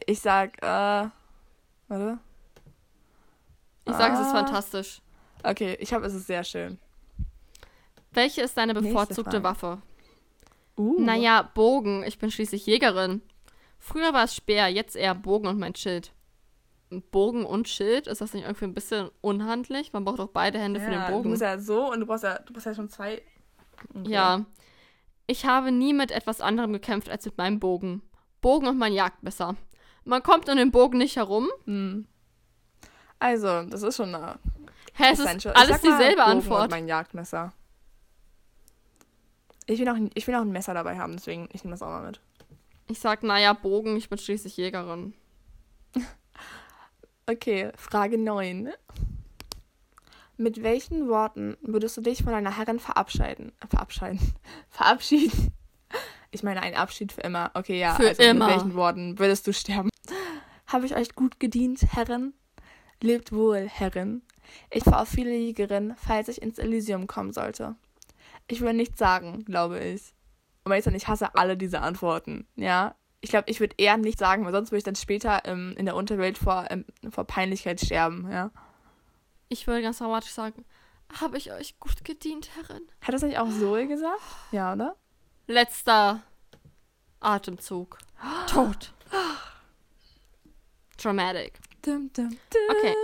Ich 0.06 0.20
sag, 0.20 0.62
äh. 0.62 1.08
Warte. 1.88 2.18
Ich 3.84 3.92
sag, 3.92 4.12
ah. 4.12 4.14
es 4.14 4.20
ist 4.20 4.32
ah. 4.32 4.44
fantastisch. 4.44 5.02
Okay, 5.42 5.76
ich 5.80 5.92
habe, 5.92 6.06
es 6.06 6.14
ist 6.14 6.26
sehr 6.26 6.44
schön. 6.44 6.78
Welche 8.16 8.40
ist 8.40 8.56
deine 8.56 8.72
bevorzugte 8.72 9.42
Waffe? 9.42 9.82
Uh. 10.78 10.98
Naja, 10.98 11.42
Bogen. 11.42 12.02
Ich 12.02 12.18
bin 12.18 12.30
schließlich 12.30 12.64
Jägerin. 12.64 13.20
Früher 13.78 14.14
war 14.14 14.24
es 14.24 14.34
Speer, 14.34 14.68
jetzt 14.68 14.96
eher 14.96 15.14
Bogen 15.14 15.48
und 15.48 15.58
mein 15.58 15.74
Schild. 15.74 16.12
Bogen 17.10 17.44
und 17.44 17.68
Schild, 17.68 18.06
ist 18.06 18.22
das 18.22 18.32
nicht 18.32 18.44
irgendwie 18.44 18.64
ein 18.64 18.74
bisschen 18.74 19.10
unhandlich? 19.20 19.92
Man 19.92 20.04
braucht 20.04 20.18
doch 20.18 20.28
beide 20.28 20.58
Hände 20.58 20.80
ja, 20.80 20.86
für 20.86 20.90
den 20.92 21.06
Bogen. 21.08 21.24
Du 21.24 21.28
musst 21.30 21.42
ja 21.42 21.58
so 21.58 21.92
und 21.92 22.00
du 22.00 22.06
brauchst 22.06 22.24
ja, 22.24 22.38
du 22.38 22.54
brauchst 22.54 22.64
ja 22.64 22.74
schon 22.74 22.88
zwei. 22.88 23.20
Okay. 23.94 24.10
Ja. 24.10 24.46
Ich 25.26 25.44
habe 25.44 25.70
nie 25.70 25.92
mit 25.92 26.10
etwas 26.10 26.40
anderem 26.40 26.72
gekämpft 26.72 27.10
als 27.10 27.26
mit 27.26 27.36
meinem 27.36 27.60
Bogen. 27.60 28.00
Bogen 28.40 28.66
und 28.66 28.78
mein 28.78 28.94
Jagdmesser. 28.94 29.56
Man 30.04 30.22
kommt 30.22 30.48
um 30.48 30.56
den 30.56 30.70
Bogen 30.70 30.98
nicht 30.98 31.16
herum. 31.16 31.48
Hm. 31.64 32.06
Also, 33.18 33.64
das 33.64 33.82
ist 33.82 33.96
schon 33.96 34.14
eine. 34.14 34.38
Hä, 34.94 35.12
es 35.12 35.18
ist 35.18 35.46
alles 35.48 35.82
dieselbe 35.82 36.16
Bogen 36.16 36.30
Antwort. 36.30 36.62
Und 36.64 36.70
mein 36.70 36.88
Jagdmesser. 36.88 37.52
Ich 39.66 39.80
will, 39.80 39.88
auch, 39.88 39.96
ich 40.14 40.26
will 40.26 40.34
auch 40.34 40.42
ein 40.42 40.52
Messer 40.52 40.74
dabei 40.74 40.98
haben, 40.98 41.12
deswegen 41.12 41.48
ich 41.52 41.64
nehme 41.64 41.74
das 41.74 41.82
auch 41.82 41.88
mal 41.88 42.06
mit. 42.06 42.20
Ich 42.88 43.00
sag, 43.00 43.24
naja, 43.24 43.52
Bogen, 43.52 43.96
ich 43.96 44.08
bin 44.08 44.18
schließlich 44.18 44.56
Jägerin. 44.56 45.14
Okay, 47.28 47.72
Frage 47.74 48.18
9. 48.18 48.70
Mit 50.36 50.62
welchen 50.62 51.08
Worten 51.08 51.56
würdest 51.60 51.96
du 51.96 52.00
dich 52.00 52.22
von 52.22 52.32
deiner 52.32 52.56
Herrin 52.56 52.78
verabschieden? 52.78 53.50
Äh, 53.60 53.66
verabschieden. 53.66 54.20
Verabschieden. 54.70 55.52
Ich 56.30 56.44
meine, 56.44 56.62
ein 56.62 56.76
Abschied 56.76 57.10
für 57.10 57.22
immer. 57.22 57.50
Okay, 57.54 57.80
ja. 57.80 57.96
Für 57.96 58.10
also 58.10 58.22
immer. 58.22 58.46
Mit 58.46 58.54
welchen 58.54 58.74
Worten 58.74 59.18
würdest 59.18 59.44
du 59.46 59.52
sterben? 59.52 59.90
Habe 60.68 60.86
ich 60.86 60.94
euch 60.94 61.16
gut 61.16 61.40
gedient, 61.40 61.82
Herrin? 61.90 62.32
Lebt 63.02 63.32
wohl, 63.32 63.66
Herrin. 63.68 64.22
Ich 64.70 64.84
fahre 64.84 65.06
viele 65.06 65.34
Jägerin, 65.34 65.94
falls 65.96 66.28
ich 66.28 66.40
ins 66.40 66.58
Elysium 66.58 67.08
kommen 67.08 67.32
sollte. 67.32 67.74
Ich 68.48 68.60
würde 68.60 68.74
nichts 68.76 68.98
sagen, 68.98 69.44
glaube 69.44 69.80
ich. 69.80 70.14
Aber 70.64 70.76
jetzt 70.76 70.86
ich 70.86 71.08
hasse 71.08 71.34
alle 71.34 71.56
diese 71.56 71.80
Antworten. 71.80 72.46
Ja. 72.56 72.94
Ich 73.20 73.30
glaube, 73.30 73.50
ich 73.50 73.60
würde 73.60 73.74
eher 73.78 73.96
nichts 73.96 74.20
sagen, 74.20 74.44
weil 74.44 74.52
sonst 74.52 74.70
würde 74.70 74.78
ich 74.78 74.84
dann 74.84 74.96
später 74.96 75.42
ähm, 75.44 75.74
in 75.76 75.86
der 75.86 75.96
Unterwelt 75.96 76.38
vor, 76.38 76.66
ähm, 76.70 76.84
vor 77.10 77.24
Peinlichkeit 77.24 77.80
sterben, 77.80 78.30
ja. 78.30 78.50
Ich 79.48 79.66
würde 79.66 79.82
ganz 79.82 79.98
dramatisch 79.98 80.32
sagen, 80.32 80.64
habe 81.20 81.38
ich 81.38 81.52
euch 81.52 81.78
gut 81.78 82.04
gedient, 82.04 82.50
Herrin? 82.56 82.82
Hat 83.00 83.14
das 83.14 83.22
nicht 83.22 83.38
auch 83.38 83.48
Zoe 83.48 83.86
gesagt? 83.86 84.20
Ja, 84.52 84.72
oder? 84.72 84.96
Letzter 85.46 86.22
Atemzug. 87.20 87.98
Tot. 88.48 88.92
Dramatic. 90.96 91.58
Dum, 91.82 92.10
dum, 92.12 92.30
dum. 92.30 92.62
Okay. 92.70 92.94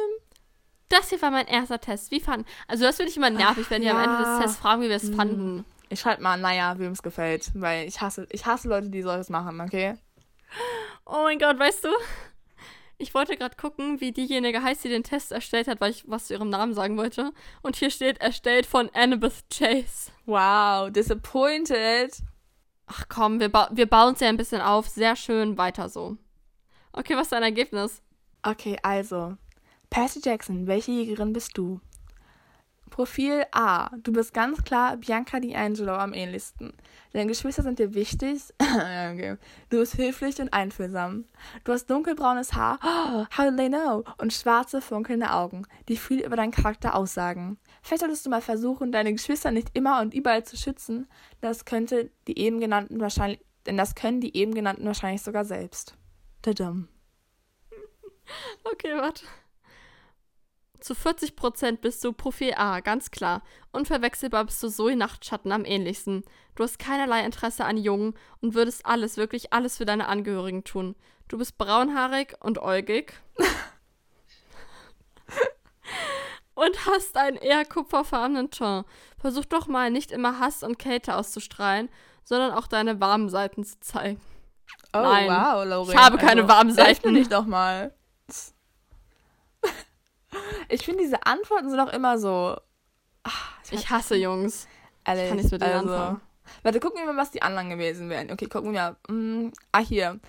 Das 0.93 1.09
hier 1.09 1.23
war 1.23 1.31
mein 1.31 1.47
erster 1.47 1.81
Test. 1.81 2.11
Wie 2.11 2.21
fanden. 2.21 2.45
Also, 2.69 2.85
das 2.85 2.97
finde 2.97 3.11
ich 3.11 3.17
immer 3.17 3.31
nervig, 3.31 3.65
Ach, 3.67 3.71
wenn 3.71 3.81
die 3.81 3.89
ja. 3.89 3.95
am 3.95 4.03
Ende 4.03 4.19
des 4.19 4.41
Tests 4.41 4.59
fragen, 4.59 4.83
wie 4.83 4.91
wir 4.91 4.97
es 4.97 5.09
hm. 5.09 5.15
fanden. 5.15 5.65
Ich 5.89 6.01
schreibe 6.01 6.23
mal, 6.23 6.37
naja, 6.39 6.79
wem 6.79 6.93
es 6.93 7.03
gefällt. 7.03 7.51
Weil 7.55 7.89
ich 7.89 8.03
hasse, 8.03 8.27
ich 8.31 8.45
hasse 8.45 8.69
Leute, 8.69 8.91
die 8.91 9.01
solches 9.01 9.31
machen, 9.31 9.61
okay? 9.63 9.95
Oh 11.07 11.23
mein 11.23 11.39
Gott, 11.39 11.59
weißt 11.59 11.85
du? 11.85 11.89
Ich 12.99 13.15
wollte 13.15 13.37
gerade 13.37 13.57
gucken, 13.57 14.03
wie 14.03 14.13
diejenige 14.13 14.63
heißt, 14.63 14.85
die 14.85 14.91
den 14.91 15.03
Test 15.03 15.33
erstellt 15.33 15.67
hat, 15.67 15.81
weil 15.81 15.91
ich 15.91 16.05
was 16.07 16.27
zu 16.27 16.35
ihrem 16.35 16.51
Namen 16.51 16.75
sagen 16.75 16.99
wollte. 16.99 17.33
Und 17.63 17.77
hier 17.77 17.91
steht 17.91 18.21
erstellt 18.21 18.67
von 18.67 18.91
Annabeth 18.93 19.45
Chase. 19.51 20.13
Wow, 20.27 20.91
disappointed. 20.91 22.13
Ach 22.87 23.07
komm, 23.09 23.41
wir, 23.41 23.49
ba 23.49 23.71
wir 23.73 23.87
bauen 23.87 24.13
es 24.13 24.21
ja 24.21 24.29
ein 24.29 24.37
bisschen 24.37 24.61
auf. 24.61 24.89
Sehr 24.89 25.17
schön, 25.17 25.57
weiter 25.57 25.89
so. 25.89 26.19
Okay, 26.93 27.17
was 27.17 27.23
ist 27.23 27.33
dein 27.33 27.43
Ergebnis? 27.43 28.03
Okay, 28.43 28.79
also. 28.83 29.39
Percy 29.93 30.21
Jackson, 30.25 30.67
welche 30.67 30.91
Jägerin 30.91 31.35
bist 31.35 31.59
du? 31.59 31.79
Profil 32.89 33.45
A. 33.53 33.91
Du 33.99 34.11
bist 34.11 34.33
ganz 34.33 34.65
klar 34.65 34.97
Bianca 34.97 35.37
D'Angelo 35.37 35.93
am 35.93 36.15
ähnlichsten. 36.15 36.73
Deine 37.13 37.27
Geschwister 37.27 37.63
sind 37.63 37.79
dir 37.79 37.93
wichtig. 37.93 38.41
okay. 38.59 39.37
Du 39.69 39.81
bist 39.81 39.99
höflich 39.99 40.41
und 40.41 40.51
einfühlsam. 40.55 41.27
Du 41.65 41.73
hast 41.73 41.91
dunkelbraunes 41.91 42.55
Haar. 42.55 42.79
How 43.37 43.51
do 43.51 43.55
they 43.55 43.69
know? 43.69 44.03
Und 44.17 44.33
schwarze, 44.33 44.81
funkelnde 44.81 45.31
Augen, 45.31 45.67
die 45.91 45.99
viel 45.99 46.25
über 46.25 46.37
deinen 46.37 46.53
Charakter 46.53 46.95
aussagen. 46.95 47.59
Vielleicht 47.83 48.01
solltest 48.01 48.25
du 48.25 48.31
mal 48.31 48.41
versuchen, 48.41 48.93
deine 48.93 49.13
Geschwister 49.13 49.51
nicht 49.51 49.69
immer 49.75 50.01
und 50.01 50.15
überall 50.15 50.45
zu 50.45 50.57
schützen. 50.57 51.07
Das 51.43 51.67
könnte 51.67 52.11
die 52.29 52.39
eben 52.39 52.61
genannten 52.61 52.99
wahrscheinlich, 52.99 53.41
denn 53.67 53.77
das 53.77 53.95
können 53.95 54.23
die 54.23 54.35
eben 54.39 54.55
genannten 54.55 54.87
wahrscheinlich 54.87 55.21
sogar 55.21 55.45
selbst. 55.45 55.99
Tadam. 56.41 56.89
Okay, 58.65 58.97
warte. 58.97 59.27
Zu 60.83 60.95
40% 60.95 61.77
bist 61.77 62.03
du 62.03 62.13
Profil 62.13 62.55
A, 62.57 62.81
ganz 62.81 63.13
klar. 63.13 63.43
Unverwechselbar 63.71 64.45
bist 64.45 64.61
du 64.65 64.69
Zoe 64.69 64.97
Nachtschatten 64.97 65.53
am 65.53 65.65
ähnlichsten. 65.65 66.25
Du 66.57 66.65
hast 66.65 66.81
keinerlei 66.81 67.25
Interesse 67.25 67.65
an 67.65 67.77
Jungen 67.77 68.15
und 68.41 68.55
würdest 68.55 68.85
alles, 68.85 69.17
wirklich 69.17 69.53
alles 69.53 69.77
für 69.77 69.85
deine 69.85 70.09
Angehörigen 70.09 70.65
tun. 70.65 70.97
Du 71.29 71.39
bist 71.39 71.57
braunhaarig 71.57 72.35
und 72.41 72.59
äugig. 72.59 73.15
und 76.55 76.87
hast 76.87 77.17
einen 77.17 77.37
eher 77.37 77.65
kupferfarbenen 77.65 78.51
Ton. 78.51 78.83
Versuch 79.19 79.45
doch 79.45 79.69
mal 79.69 79.89
nicht 79.89 80.11
immer 80.11 80.41
Hass 80.41 80.65
und 80.65 80.81
Kälte 80.81 81.15
auszustrahlen, 81.15 81.91
sondern 82.25 82.51
auch 82.51 82.67
deine 82.67 83.01
warmen 83.01 83.29
Seiten 83.29 83.63
zu 83.63 83.79
zeigen. 83.79 84.21
Oh, 84.93 84.99
Nein, 84.99 85.29
wow, 85.29 85.65
Lauren. 85.65 85.91
Ich 85.91 85.97
habe 85.97 86.19
keine 86.19 86.43
also, 86.43 86.53
warmen 86.53 86.73
Seiten. 86.73 87.03
Bin 87.03 87.15
ich 87.15 87.29
doch 87.29 87.47
mal. 87.47 87.95
Ich 90.69 90.85
finde, 90.85 91.03
diese 91.03 91.27
Antworten 91.27 91.71
sind 91.71 91.81
auch 91.81 91.93
immer 91.93 92.19
so. 92.19 92.57
Ach, 93.25 93.53
ich, 93.65 93.73
ich 93.73 93.91
hasse 93.91 94.17
Jungs. 94.17 94.67
Ehrlich, 95.05 95.25
ich 95.25 95.29
kann 95.29 95.37
nichts 95.37 95.53
mit 95.53 95.63
denen 95.63 95.73
also, 95.73 95.95
anfangen. 95.95 96.21
Warte, 96.63 96.81
gucken 96.81 97.01
wir 97.01 97.13
mal, 97.13 97.21
was 97.21 97.31
die 97.31 97.43
anderen 97.43 97.71
gewesen 97.71 98.09
wären. 98.09 98.31
Okay, 98.31 98.47
gucken 98.47 98.73
wir. 98.73 98.97
Mm, 99.09 99.53
ah, 99.73 99.81
hier. 99.81 100.21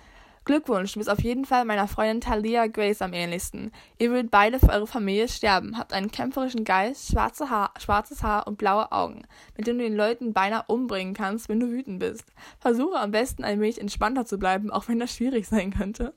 Glückwunsch, 0.44 0.92
du 0.92 0.98
bist 0.98 1.08
auf 1.08 1.22
jeden 1.22 1.46
Fall 1.46 1.64
meiner 1.64 1.88
Freundin 1.88 2.20
Talia 2.20 2.66
Grace 2.66 3.00
am 3.00 3.14
ähnlichsten. 3.14 3.72
Ihr 3.98 4.10
würdet 4.10 4.30
beide 4.30 4.58
für 4.58 4.68
eure 4.68 4.86
Familie 4.86 5.26
sterben, 5.26 5.78
habt 5.78 5.94
einen 5.94 6.10
kämpferischen 6.10 6.64
Geist, 6.64 7.10
schwarze 7.10 7.48
Haar, 7.48 7.72
schwarzes 7.78 8.22
Haar 8.22 8.46
und 8.46 8.58
blaue 8.58 8.92
Augen, 8.92 9.22
mit 9.56 9.66
denen 9.66 9.78
du 9.78 9.84
den 9.84 9.96
Leuten 9.96 10.34
beinahe 10.34 10.64
umbringen 10.66 11.14
kannst, 11.14 11.48
wenn 11.48 11.60
du 11.60 11.70
wütend 11.70 11.98
bist. 11.98 12.26
Versuche 12.58 12.98
am 12.98 13.10
besten 13.10 13.42
ein 13.42 13.58
wenig 13.58 13.80
entspannter 13.80 14.26
zu 14.26 14.38
bleiben, 14.38 14.70
auch 14.70 14.86
wenn 14.86 15.00
das 15.00 15.14
schwierig 15.14 15.48
sein 15.48 15.72
könnte. 15.72 16.12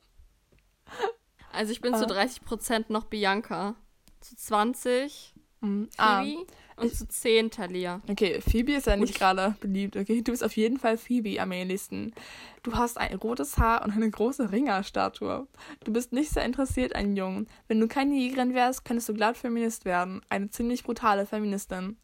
Also 1.52 1.72
ich 1.72 1.80
bin 1.80 1.94
ah. 1.94 1.98
zu 1.98 2.06
30% 2.06 2.86
noch 2.88 3.04
Bianca 3.04 3.74
zu 4.20 4.36
20 4.36 5.34
mhm. 5.60 5.88
Ah. 5.96 6.22
Phoebe 6.22 6.46
ah, 6.76 6.82
und 6.82 6.92
ich, 6.92 6.98
zu 6.98 7.08
10 7.08 7.50
Talia. 7.50 8.00
Okay, 8.08 8.40
Phoebe 8.40 8.74
ist 8.74 8.86
ja 8.86 8.96
nicht 8.96 9.16
gerade 9.16 9.56
beliebt, 9.60 9.96
okay? 9.96 10.22
Du 10.22 10.30
bist 10.32 10.44
auf 10.44 10.56
jeden 10.56 10.78
Fall 10.78 10.96
Phoebe 10.96 11.40
am 11.40 11.52
ähnlichsten. 11.52 12.14
Du 12.62 12.74
hast 12.74 12.98
ein 12.98 13.16
rotes 13.16 13.58
Haar 13.58 13.84
und 13.84 13.92
eine 13.92 14.10
große 14.10 14.52
Ringerstatue. 14.52 15.46
Du 15.84 15.92
bist 15.92 16.12
nicht 16.12 16.30
sehr 16.30 16.44
interessiert 16.44 16.94
an 16.94 17.16
Jungen. 17.16 17.48
Wenn 17.66 17.80
du 17.80 17.88
keine 17.88 18.14
Jägerin 18.14 18.54
wärst, 18.54 18.84
könntest 18.84 19.08
du 19.08 19.14
glatt 19.14 19.36
Feminist 19.36 19.84
werden. 19.84 20.20
Eine 20.28 20.50
ziemlich 20.50 20.84
brutale 20.84 21.26
Feministin. 21.26 21.96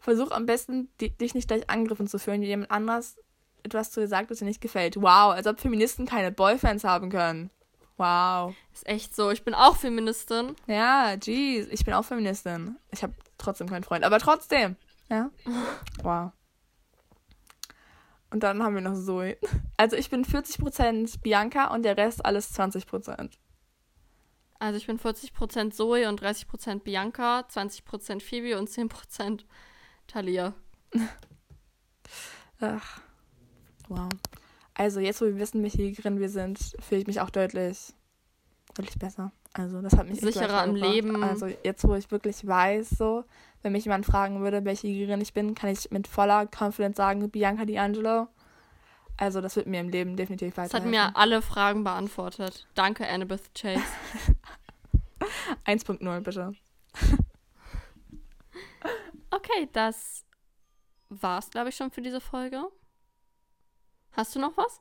Versuch 0.00 0.30
am 0.30 0.46
besten, 0.46 0.88
dich 1.00 1.34
nicht 1.34 1.48
gleich 1.48 1.68
angegriffen 1.70 2.08
zu 2.08 2.18
fühlen, 2.18 2.42
wie 2.42 2.46
jemand 2.46 2.70
anders 2.70 3.16
etwas 3.64 3.92
zu 3.92 4.00
dir 4.00 4.08
sagt, 4.08 4.30
was 4.30 4.38
dir 4.38 4.44
nicht 4.44 4.60
gefällt. 4.60 4.96
Wow, 4.96 5.32
als 5.34 5.46
ob 5.46 5.60
Feministen 5.60 6.06
keine 6.06 6.32
Boyfriends 6.32 6.84
haben 6.84 7.10
können. 7.10 7.50
Wow. 7.96 8.54
Ist 8.72 8.86
echt 8.86 9.14
so. 9.14 9.30
Ich 9.30 9.44
bin 9.44 9.54
auch 9.54 9.76
Feministin. 9.76 10.56
Ja, 10.66 11.14
jeez. 11.14 11.68
Ich 11.70 11.84
bin 11.84 11.94
auch 11.94 12.04
Feministin. 12.04 12.76
Ich 12.90 13.02
habe 13.02 13.14
trotzdem 13.38 13.68
keinen 13.68 13.84
Freund. 13.84 14.04
Aber 14.04 14.18
trotzdem. 14.18 14.76
Ja. 15.08 15.30
Wow. 16.02 16.32
Und 18.30 18.42
dann 18.42 18.62
haben 18.62 18.74
wir 18.74 18.80
noch 18.80 18.94
Zoe. 18.94 19.36
Also 19.76 19.94
ich 19.94 20.08
bin 20.08 20.24
40% 20.24 21.20
Bianca 21.20 21.66
und 21.66 21.82
der 21.82 21.98
Rest 21.98 22.24
alles 22.24 22.58
20%. 22.58 23.30
Also 24.58 24.78
ich 24.78 24.86
bin 24.86 24.98
40% 24.98 25.72
Zoe 25.72 26.08
und 26.08 26.22
30% 26.22 26.80
Bianca, 26.80 27.40
20% 27.40 28.22
Phoebe 28.22 28.58
und 28.58 28.70
10% 28.70 29.44
Talia. 30.06 30.54
Ach. 32.60 33.00
Wow. 33.88 34.08
Also 34.74 35.00
jetzt, 35.00 35.20
wo 35.20 35.26
wir 35.26 35.38
wissen, 35.38 35.62
welche 35.62 35.82
Jägerin 35.82 36.18
wir 36.18 36.28
sind, 36.28 36.58
fühle 36.80 37.02
ich 37.02 37.06
mich 37.06 37.20
auch 37.20 37.30
deutlich, 37.30 37.92
deutlich 38.74 38.98
besser. 38.98 39.32
Also 39.52 39.82
das 39.82 39.96
hat 39.96 40.08
mich 40.08 40.20
sicherer 40.20 40.64
im 40.64 40.74
Leben. 40.74 41.22
Also 41.22 41.46
jetzt, 41.46 41.86
wo 41.86 41.94
ich 41.94 42.10
wirklich 42.10 42.46
weiß, 42.46 42.90
so, 42.90 43.24
wenn 43.60 43.72
mich 43.72 43.84
jemand 43.84 44.06
fragen 44.06 44.40
würde, 44.40 44.64
welche 44.64 44.86
Jägerin 44.86 45.20
ich 45.20 45.34
bin, 45.34 45.54
kann 45.54 45.70
ich 45.70 45.90
mit 45.90 46.08
voller 46.08 46.46
Confidence 46.46 46.96
sagen, 46.96 47.28
Bianca 47.30 47.64
D'Angelo. 47.64 48.28
Also 49.18 49.42
das 49.42 49.56
wird 49.56 49.66
mir 49.66 49.80
im 49.80 49.90
Leben 49.90 50.16
definitiv 50.16 50.56
weiterhelfen. 50.56 50.90
Das 50.90 51.00
hat 51.02 51.12
mir 51.12 51.16
alle 51.16 51.42
Fragen 51.42 51.84
beantwortet. 51.84 52.66
Danke, 52.74 53.06
Annabeth 53.06 53.54
Chase. 53.54 53.82
1.0, 55.66 56.20
bitte. 56.20 56.54
okay, 59.30 59.68
das 59.72 60.24
war's, 61.10 61.50
glaube 61.50 61.68
ich, 61.68 61.76
schon 61.76 61.90
für 61.90 62.02
diese 62.02 62.20
Folge. 62.20 62.64
Hast 64.12 64.34
du 64.34 64.40
noch 64.40 64.56
was? 64.56 64.80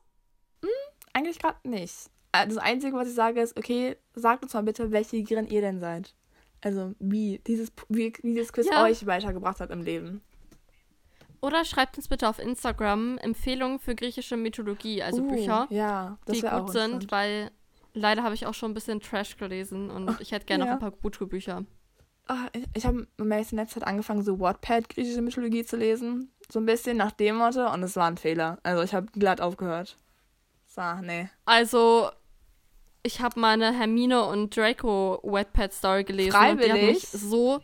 Hm, 0.61 0.69
eigentlich 1.13 1.39
gerade 1.39 1.67
nicht. 1.67 2.09
Äh, 2.31 2.47
das 2.47 2.57
Einzige, 2.57 2.95
was 2.95 3.09
ich 3.09 3.15
sage, 3.15 3.41
ist, 3.41 3.57
okay, 3.57 3.97
sagt 4.13 4.43
uns 4.43 4.53
mal 4.53 4.63
bitte, 4.63 4.91
welche 4.91 5.17
Jägerin 5.17 5.47
ihr 5.47 5.61
denn 5.61 5.79
seid. 5.79 6.13
Also, 6.61 6.93
wie 6.99 7.39
dieses, 7.47 7.71
wie, 7.89 8.11
dieses 8.11 8.53
Quiz 8.53 8.67
ja. 8.69 8.83
euch 8.83 9.05
weitergebracht 9.05 9.59
hat 9.59 9.71
im 9.71 9.81
Leben. 9.81 10.21
Oder 11.41 11.65
schreibt 11.65 11.97
uns 11.97 12.07
bitte 12.07 12.29
auf 12.29 12.37
Instagram 12.37 13.17
Empfehlungen 13.17 13.79
für 13.79 13.95
griechische 13.95 14.37
Mythologie, 14.37 15.01
also 15.01 15.23
uh, 15.23 15.27
Bücher, 15.27 15.67
ja, 15.71 16.19
die 16.31 16.41
gut 16.41 16.71
sind, 16.71 17.11
weil 17.11 17.49
leider 17.93 18.21
habe 18.21 18.35
ich 18.35 18.45
auch 18.45 18.53
schon 18.53 18.71
ein 18.71 18.73
bisschen 18.75 18.99
Trash 18.99 19.37
gelesen 19.37 19.89
und 19.89 20.07
oh, 20.07 20.15
ich 20.19 20.31
hätte 20.31 20.45
gerne 20.45 20.65
ja. 20.65 20.69
noch 20.69 20.73
ein 20.75 20.91
paar 20.91 20.91
gute 20.91 21.25
Bücher. 21.25 21.65
Oh, 22.29 22.35
ich 22.53 22.67
ich 22.75 22.85
habe 22.85 23.07
in 23.17 23.27
letzter 23.27 23.65
Zeit 23.67 23.83
angefangen, 23.83 24.21
so 24.21 24.39
Wattpad 24.39 24.87
griechische 24.89 25.23
Mythologie 25.23 25.65
zu 25.65 25.77
lesen 25.77 26.31
so 26.51 26.59
ein 26.59 26.65
bisschen 26.65 26.97
nach 26.97 27.11
dem 27.11 27.37
Motto 27.37 27.71
und 27.71 27.83
es 27.83 27.95
war 27.95 28.07
ein 28.07 28.17
Fehler. 28.17 28.59
Also 28.63 28.83
ich 28.83 28.93
habe 28.93 29.07
glatt 29.13 29.41
aufgehört. 29.41 29.97
So, 30.67 30.81
nee. 31.01 31.29
Also 31.45 32.09
ich 33.03 33.21
habe 33.21 33.39
meine 33.39 33.73
Hermine 33.73 34.25
und 34.25 34.55
Draco 34.55 35.19
Wetpad 35.23 35.73
Story 35.73 36.03
gelesen 36.03 36.31
Freiwillig? 36.31 36.71
und 36.71 36.75
die 36.75 36.87
hat 36.87 36.93
mich 36.93 37.07
so 37.07 37.61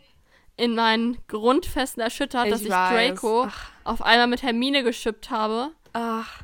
in 0.56 0.74
meinen 0.74 1.16
Grundfesten 1.28 2.02
erschüttert, 2.02 2.46
ich 2.46 2.52
dass 2.52 2.62
ich 2.62 2.70
weiß. 2.70 3.20
Draco 3.20 3.46
Ach. 3.48 3.70
auf 3.84 4.02
einmal 4.02 4.26
mit 4.26 4.42
Hermine 4.42 4.82
geschippt 4.82 5.30
habe. 5.30 5.70
Ach. 5.92 6.42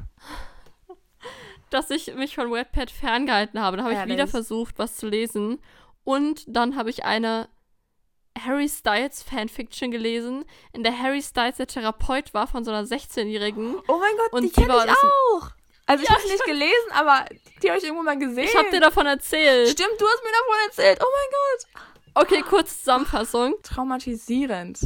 Dass 1.70 1.90
ich 1.90 2.14
mich 2.14 2.36
von 2.36 2.52
Wetpad 2.52 2.90
ferngehalten 2.90 3.60
habe. 3.60 3.76
Da 3.76 3.84
habe 3.84 3.94
ich 3.94 4.06
wieder 4.06 4.28
versucht, 4.28 4.78
was 4.78 4.96
zu 4.96 5.08
lesen. 5.08 5.58
Und 6.04 6.44
dann 6.46 6.76
habe 6.76 6.90
ich 6.90 7.04
eine 7.04 7.48
Harry 8.38 8.68
Styles 8.68 9.22
Fanfiction 9.22 9.90
gelesen, 9.90 10.44
in 10.72 10.82
der 10.82 10.98
Harry 10.98 11.22
Styles 11.22 11.56
der 11.56 11.66
Therapeut 11.66 12.34
war 12.34 12.46
von 12.46 12.64
so 12.64 12.70
einer 12.70 12.86
16-Jährigen. 12.86 13.76
Oh 13.88 13.98
mein 13.98 14.16
Gott, 14.16 14.32
und 14.32 14.42
die 14.42 14.50
kenne 14.50 14.74
ich 14.84 14.90
auch. 14.90 15.50
Also 15.86 16.02
ich 16.02 16.08
ja, 16.08 16.16
habe 16.16 16.26
nicht 16.28 16.44
gelesen, 16.44 16.92
aber 16.92 17.26
die 17.62 17.68
habe 17.68 17.78
ich 17.78 17.84
irgendwo 17.84 18.02
mal 18.02 18.18
gesehen. 18.18 18.44
Ich 18.44 18.56
habe 18.56 18.70
dir 18.70 18.80
davon 18.80 19.06
erzählt. 19.06 19.68
Stimmt, 19.68 20.00
du 20.00 20.06
hast 20.06 20.22
mir 20.22 20.30
davon 20.30 20.56
erzählt. 20.66 20.98
Oh 21.02 21.08
mein 21.12 22.22
Gott. 22.22 22.26
Okay, 22.26 22.42
kurz 22.42 22.78
Zusammenfassung. 22.78 23.54
Traumatisierend. 23.62 24.78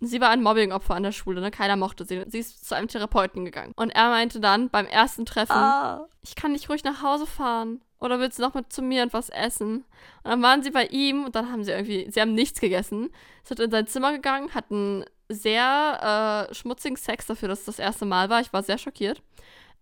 sie 0.00 0.20
war 0.20 0.30
ein 0.30 0.42
Mobbing-Opfer 0.42 0.94
an 0.94 1.02
der 1.02 1.12
Schule, 1.12 1.40
ne? 1.40 1.50
Keiner 1.50 1.76
mochte 1.76 2.04
sie. 2.04 2.22
Sie 2.28 2.38
ist 2.38 2.66
zu 2.66 2.76
einem 2.76 2.86
Therapeuten 2.86 3.44
gegangen. 3.44 3.72
Und 3.76 3.90
er 3.90 4.10
meinte 4.10 4.38
dann 4.38 4.70
beim 4.70 4.86
ersten 4.86 5.26
Treffen, 5.26 5.52
ah. 5.52 6.06
ich 6.22 6.36
kann 6.36 6.52
nicht 6.52 6.68
ruhig 6.68 6.84
nach 6.84 7.02
Hause 7.02 7.26
fahren. 7.26 7.80
Oder 7.98 8.18
willst 8.18 8.38
du 8.38 8.42
noch 8.42 8.54
mit 8.54 8.72
zu 8.72 8.82
mir 8.82 9.02
und 9.02 9.12
was 9.12 9.30
essen? 9.30 9.84
Und 10.22 10.30
dann 10.30 10.42
waren 10.42 10.62
sie 10.62 10.70
bei 10.70 10.86
ihm 10.86 11.24
und 11.24 11.34
dann 11.34 11.50
haben 11.50 11.64
sie 11.64 11.70
irgendwie, 11.70 12.10
sie 12.10 12.20
haben 12.20 12.34
nichts 12.34 12.60
gegessen. 12.60 13.10
Sind 13.42 13.60
in 13.60 13.70
sein 13.70 13.86
Zimmer 13.86 14.12
gegangen, 14.12 14.54
hatten 14.54 15.04
sehr 15.28 16.48
äh, 16.50 16.54
schmutzigen 16.54 16.96
Sex 16.96 17.26
dafür, 17.26 17.48
dass 17.48 17.60
es 17.60 17.66
das 17.66 17.78
erste 17.78 18.04
Mal 18.04 18.28
war. 18.28 18.40
Ich 18.40 18.52
war 18.52 18.62
sehr 18.62 18.78
schockiert. 18.78 19.22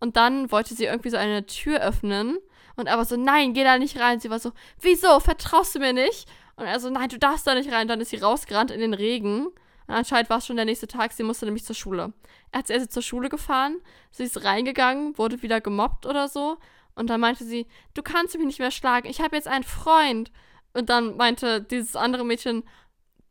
Und 0.01 0.17
dann 0.17 0.51
wollte 0.53 0.75
sie 0.75 0.85
irgendwie 0.85 1.11
so 1.11 1.17
eine 1.17 1.47
Tür 1.47 1.81
öffnen. 1.81 2.39
Und 2.77 2.87
er 2.87 2.97
war 2.97 3.05
so, 3.05 3.17
nein, 3.17 3.53
geh 3.53 3.65
da 3.65 3.79
nicht 3.79 3.99
rein. 3.99 4.21
Sie 4.21 4.31
war 4.31 4.39
so, 4.39 4.53
wieso? 4.81 5.21
Vertraust 5.21 5.75
du 5.75 5.79
mir 5.81 5.93
nicht? 5.93 6.29
Und 6.57 6.67
er 6.67 6.79
so, 6.81 6.91
nein, 6.91 7.09
du 7.09 7.19
darfst 7.19 7.47
da 7.47 7.55
nicht 7.55 7.73
rein. 7.73 7.89
Dann 7.89 8.01
ist 8.01 8.11
sie 8.11 8.19
rausgerannt 8.19 8.71
in 8.71 8.81
den 8.81 8.95
Regen. 8.95 9.49
Und 9.87 9.95
anscheinend 9.95 10.31
war 10.31 10.39
es 10.39 10.47
schon 10.47 10.57
der 10.57 10.65
nächste 10.65 10.87
Tag, 10.87 11.13
sie 11.13 11.23
musste 11.23 11.45
nämlich 11.45 11.65
zur 11.65 11.77
Schule. 11.77 12.13
Er 12.53 12.61
hat 12.61 12.69
sie 12.69 12.75
also 12.75 12.87
zur 12.87 13.03
Schule 13.03 13.29
gefahren, 13.29 13.81
sie 14.11 14.25
ist 14.25 14.45
reingegangen, 14.45 15.19
wurde 15.19 15.43
wieder 15.43 15.61
gemobbt 15.61 16.07
oder 16.07 16.29
so. 16.29 16.57
Und 16.95 17.11
dann 17.11 17.21
meinte 17.21 17.45
sie, 17.45 17.67
du 17.95 18.03
kannst 18.03 18.37
mich 18.37 18.47
nicht 18.47 18.59
mehr 18.59 18.71
schlagen, 18.71 19.09
ich 19.09 19.21
habe 19.21 19.37
jetzt 19.37 19.49
einen 19.49 19.65
Freund. 19.65 20.31
Und 20.73 20.91
dann 20.91 21.17
meinte 21.17 21.63
dieses 21.63 21.97
andere 21.97 22.25
Mädchen, 22.25 22.65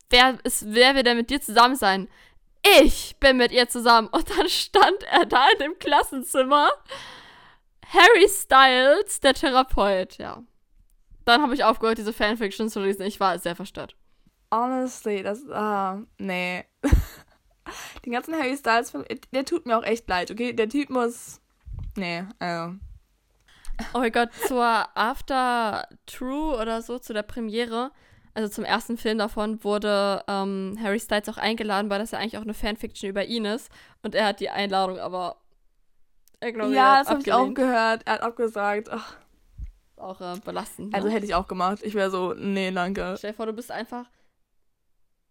wer, 0.10 0.38
ist, 0.43 0.73
wer 0.73 0.95
will 0.95 1.04
denn 1.04 1.17
mit 1.17 1.30
dir 1.30 1.41
zusammen 1.41 1.76
sein? 1.76 2.10
Ich 2.80 3.17
bin 3.19 3.38
mit 3.38 3.52
ihr 3.52 3.67
zusammen. 3.67 4.08
Und 4.08 4.30
dann 4.38 4.47
stand 4.49 5.04
er 5.12 5.26
da 5.26 5.45
in 5.54 5.60
dem 5.60 5.80
Klassenzimmer. 5.80 6.69
Harry 7.88 8.28
Styles, 8.30 9.19
der 9.19 9.34
Therapeut, 9.34 10.17
ja. 10.17 10.41
Dann 11.26 11.41
habe 11.41 11.54
ich 11.54 11.63
aufgehört, 11.63 11.97
diese 11.97 12.13
Fanfiction 12.13 12.69
zu 12.69 12.82
lesen. 12.82 13.04
Ich 13.04 13.19
war 13.19 13.38
sehr 13.39 13.56
verstört. 13.56 13.95
Honestly, 14.52 15.23
das, 15.23 15.49
ah, 15.49 15.95
uh, 15.95 16.06
nee. 16.17 16.65
Den 18.06 18.13
ganzen 18.13 18.36
Harry 18.36 18.56
Styles, 18.58 18.93
der 19.32 19.45
tut 19.45 19.65
mir 19.65 19.78
auch 19.78 19.84
echt 19.84 20.08
leid, 20.08 20.32
okay? 20.32 20.54
Der 20.54 20.69
Typ 20.69 20.89
muss, 20.89 21.41
nee, 21.95 22.23
also. 22.39 22.76
Oh 23.93 24.00
mein 24.00 24.12
Gott, 24.12 24.30
zur 24.48 24.63
After 24.96 25.88
True 26.06 26.58
oder 26.60 26.82
so, 26.82 27.00
zu 27.00 27.13
der 27.13 27.24
Premiere, 27.24 27.91
also 28.34 28.50
zum 28.50 28.63
ersten 28.63 28.98
Film 28.98 29.17
davon, 29.17 29.63
wurde 29.63 30.24
ähm, 30.28 30.78
Harry 30.82 31.00
Styles 31.00 31.30
auch 31.30 31.38
eingeladen, 31.38 31.89
weil 31.89 32.00
das 32.00 32.12
ja 32.12 32.19
eigentlich 32.19 32.38
auch 32.38 32.43
eine 32.43 32.54
Fanfiction 32.54 33.10
über 33.10 33.26
ihn 33.26 33.46
ist. 33.46 33.72
Und 34.02 34.15
er 34.15 34.28
hat 34.28 34.39
die 34.39 34.50
Einladung 34.50 35.00
aber, 35.00 35.38
er 36.39 36.52
glaube 36.52 36.74
Ja, 36.74 37.00
das 37.00 37.10
habe 37.10 37.22
ich 37.22 37.32
auch 37.32 37.54
gehört. 37.54 38.02
Er 38.06 38.13
hat 38.13 38.22
abgesagt. 38.22 38.89
Ach. 38.91 39.15
Auch 39.98 40.19
äh, 40.19 40.39
belastend. 40.43 40.91
Ne? 40.91 40.98
Also 40.98 41.10
hätte 41.10 41.26
ich 41.26 41.36
auch 41.36 41.48
gemacht. 41.48 41.80
Ich 41.84 41.93
wäre 41.93 42.10
so, 42.10 42.34
nee, 42.34 42.72
danke. 42.72 43.15
Stell 43.17 43.32
dir 43.32 43.38
vor, 43.38 43.46
du 43.46 43.54
bist 43.54 43.72
einfach 43.72 44.06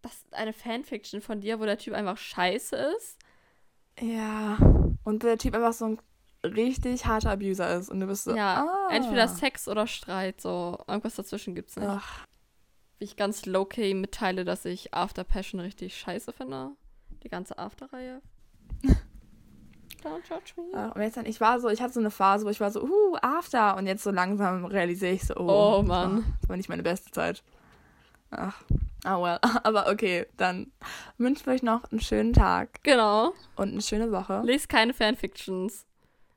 das 0.03 0.15
ist 0.15 0.33
eine 0.33 0.53
Fanfiction 0.53 1.21
von 1.21 1.39
dir, 1.39 1.59
wo 1.59 1.65
der 1.65 1.77
Typ 1.77 1.93
einfach 1.93 2.17
scheiße 2.17 2.75
ist. 2.97 3.17
Ja. 3.99 4.57
Und 5.03 5.23
der 5.23 5.37
Typ 5.37 5.55
einfach 5.55 5.73
so 5.73 5.85
ein 5.85 5.99
richtig 6.43 7.05
harter 7.05 7.31
Abuser 7.31 7.77
ist. 7.77 7.89
Und 7.89 7.99
du 7.99 8.07
bist 8.07 8.25
so. 8.25 8.35
Ja, 8.35 8.65
ah. 8.67 8.93
entweder 8.93 9.27
Sex 9.27 9.67
oder 9.67 9.87
Streit. 9.87 10.41
So, 10.41 10.77
irgendwas 10.87 11.15
dazwischen 11.15 11.55
gibt's 11.55 11.75
nicht. 11.75 11.87
Ach. 11.89 12.25
Wie 12.99 13.05
ich 13.05 13.15
ganz 13.15 13.45
low-key 13.45 13.93
mitteile, 13.93 14.45
dass 14.45 14.65
ich 14.65 14.93
After 14.93 15.23
Passion 15.23 15.59
richtig 15.59 15.97
scheiße 15.97 16.31
finde. 16.33 16.71
Die 17.23 17.29
ganze 17.29 17.57
After-Reihe. 17.57 18.21
Don't 20.03 20.27
judge 20.27 20.53
me. 20.57 20.63
Ach, 20.75 20.95
und 20.95 21.01
jetzt 21.01 21.15
dann, 21.15 21.25
ich 21.25 21.39
war 21.39 21.61
so, 21.61 21.69
ich 21.69 21.81
hatte 21.81 21.93
so 21.93 21.99
eine 22.01 22.11
Phase, 22.11 22.45
wo 22.45 22.49
ich 22.49 22.59
war 22.59 22.71
so, 22.71 22.83
uh, 22.83 23.17
After. 23.21 23.77
Und 23.77 23.87
jetzt 23.87 24.03
so 24.03 24.11
langsam 24.11 24.65
realisiere 24.65 25.13
ich 25.13 25.25
so, 25.25 25.35
oh, 25.37 25.77
oh 25.79 25.81
Mann. 25.81 26.35
Das 26.41 26.49
war 26.49 26.57
nicht 26.57 26.69
meine 26.69 26.83
beste 26.83 27.11
Zeit. 27.11 27.41
Ach. 28.29 28.63
Ah, 29.05 29.21
well. 29.21 29.39
Aber 29.63 29.87
okay, 29.89 30.25
dann 30.37 30.71
wünschen 31.17 31.45
wir 31.45 31.53
euch 31.53 31.63
noch 31.63 31.89
einen 31.91 32.01
schönen 32.01 32.33
Tag. 32.33 32.83
Genau. 32.83 33.33
Und 33.55 33.71
eine 33.71 33.81
schöne 33.81 34.11
Woche. 34.11 34.41
Lest 34.43 34.69
keine 34.69 34.93
Fanfictions. 34.93 35.85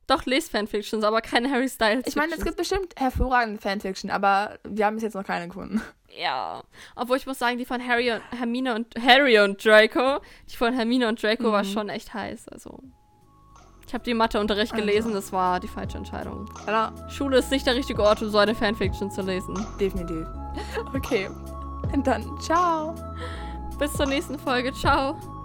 Doch, 0.07 0.25
lest 0.25 0.53
Fanfictions, 0.53 1.03
aber 1.05 1.21
keine 1.21 1.51
Harry 1.51 1.69
Styles. 1.69 2.07
Ich 2.07 2.15
meine, 2.15 2.35
es 2.35 2.45
gibt 2.45 2.57
bestimmt 2.57 2.95
hervorragende 2.97 3.61
Fanfiction, 3.61 4.11
aber 4.11 4.59
wir 4.65 4.87
haben 4.87 4.95
bis 4.95 5.03
jetzt 5.03 5.15
noch 5.15 5.25
keine 5.25 5.49
gefunden. 5.49 5.83
Ja. 6.17 6.63
Obwohl 6.95 7.17
ich 7.17 7.27
muss 7.27 7.39
sagen, 7.39 7.59
die 7.59 7.65
von 7.65 7.87
Harry 7.87 8.13
und 8.13 8.23
Hermine 8.31 8.75
und 8.75 8.95
Harry 9.01 9.39
und 9.41 9.65
Draco, 9.65 10.21
die 10.51 10.57
von 10.57 10.73
Hermine 10.73 11.09
und 11.09 11.23
Draco 11.23 11.49
mhm. 11.49 11.53
war 11.53 11.65
schon 11.65 11.89
echt 11.89 12.15
heiß. 12.15 12.49
Also. 12.49 12.79
Ich 13.87 13.95
habe 13.95 14.05
die 14.05 14.15
Matheunterricht 14.15 14.73
also. 14.73 14.85
gelesen, 14.85 15.13
das 15.13 15.33
war 15.33 15.61
die 15.61 15.69
falsche 15.69 15.99
Entscheidung. 15.99 16.49
Ja. 16.67 16.93
Schule 17.09 17.39
ist 17.39 17.51
nicht 17.51 17.67
der 17.67 17.75
richtige 17.75 18.03
Ort, 18.03 18.23
um 18.23 18.31
so 18.31 18.39
eine 18.39 18.55
Fanfiction 18.55 19.11
zu 19.11 19.23
lesen. 19.23 19.55
Definitiv. 19.79 20.27
Okay. 20.95 21.29
Und 21.93 22.07
dann 22.07 22.25
ciao. 22.41 22.95
Bis 23.79 23.93
zur 23.93 24.07
nächsten 24.07 24.39
Folge. 24.39 24.73
Ciao. 24.73 25.36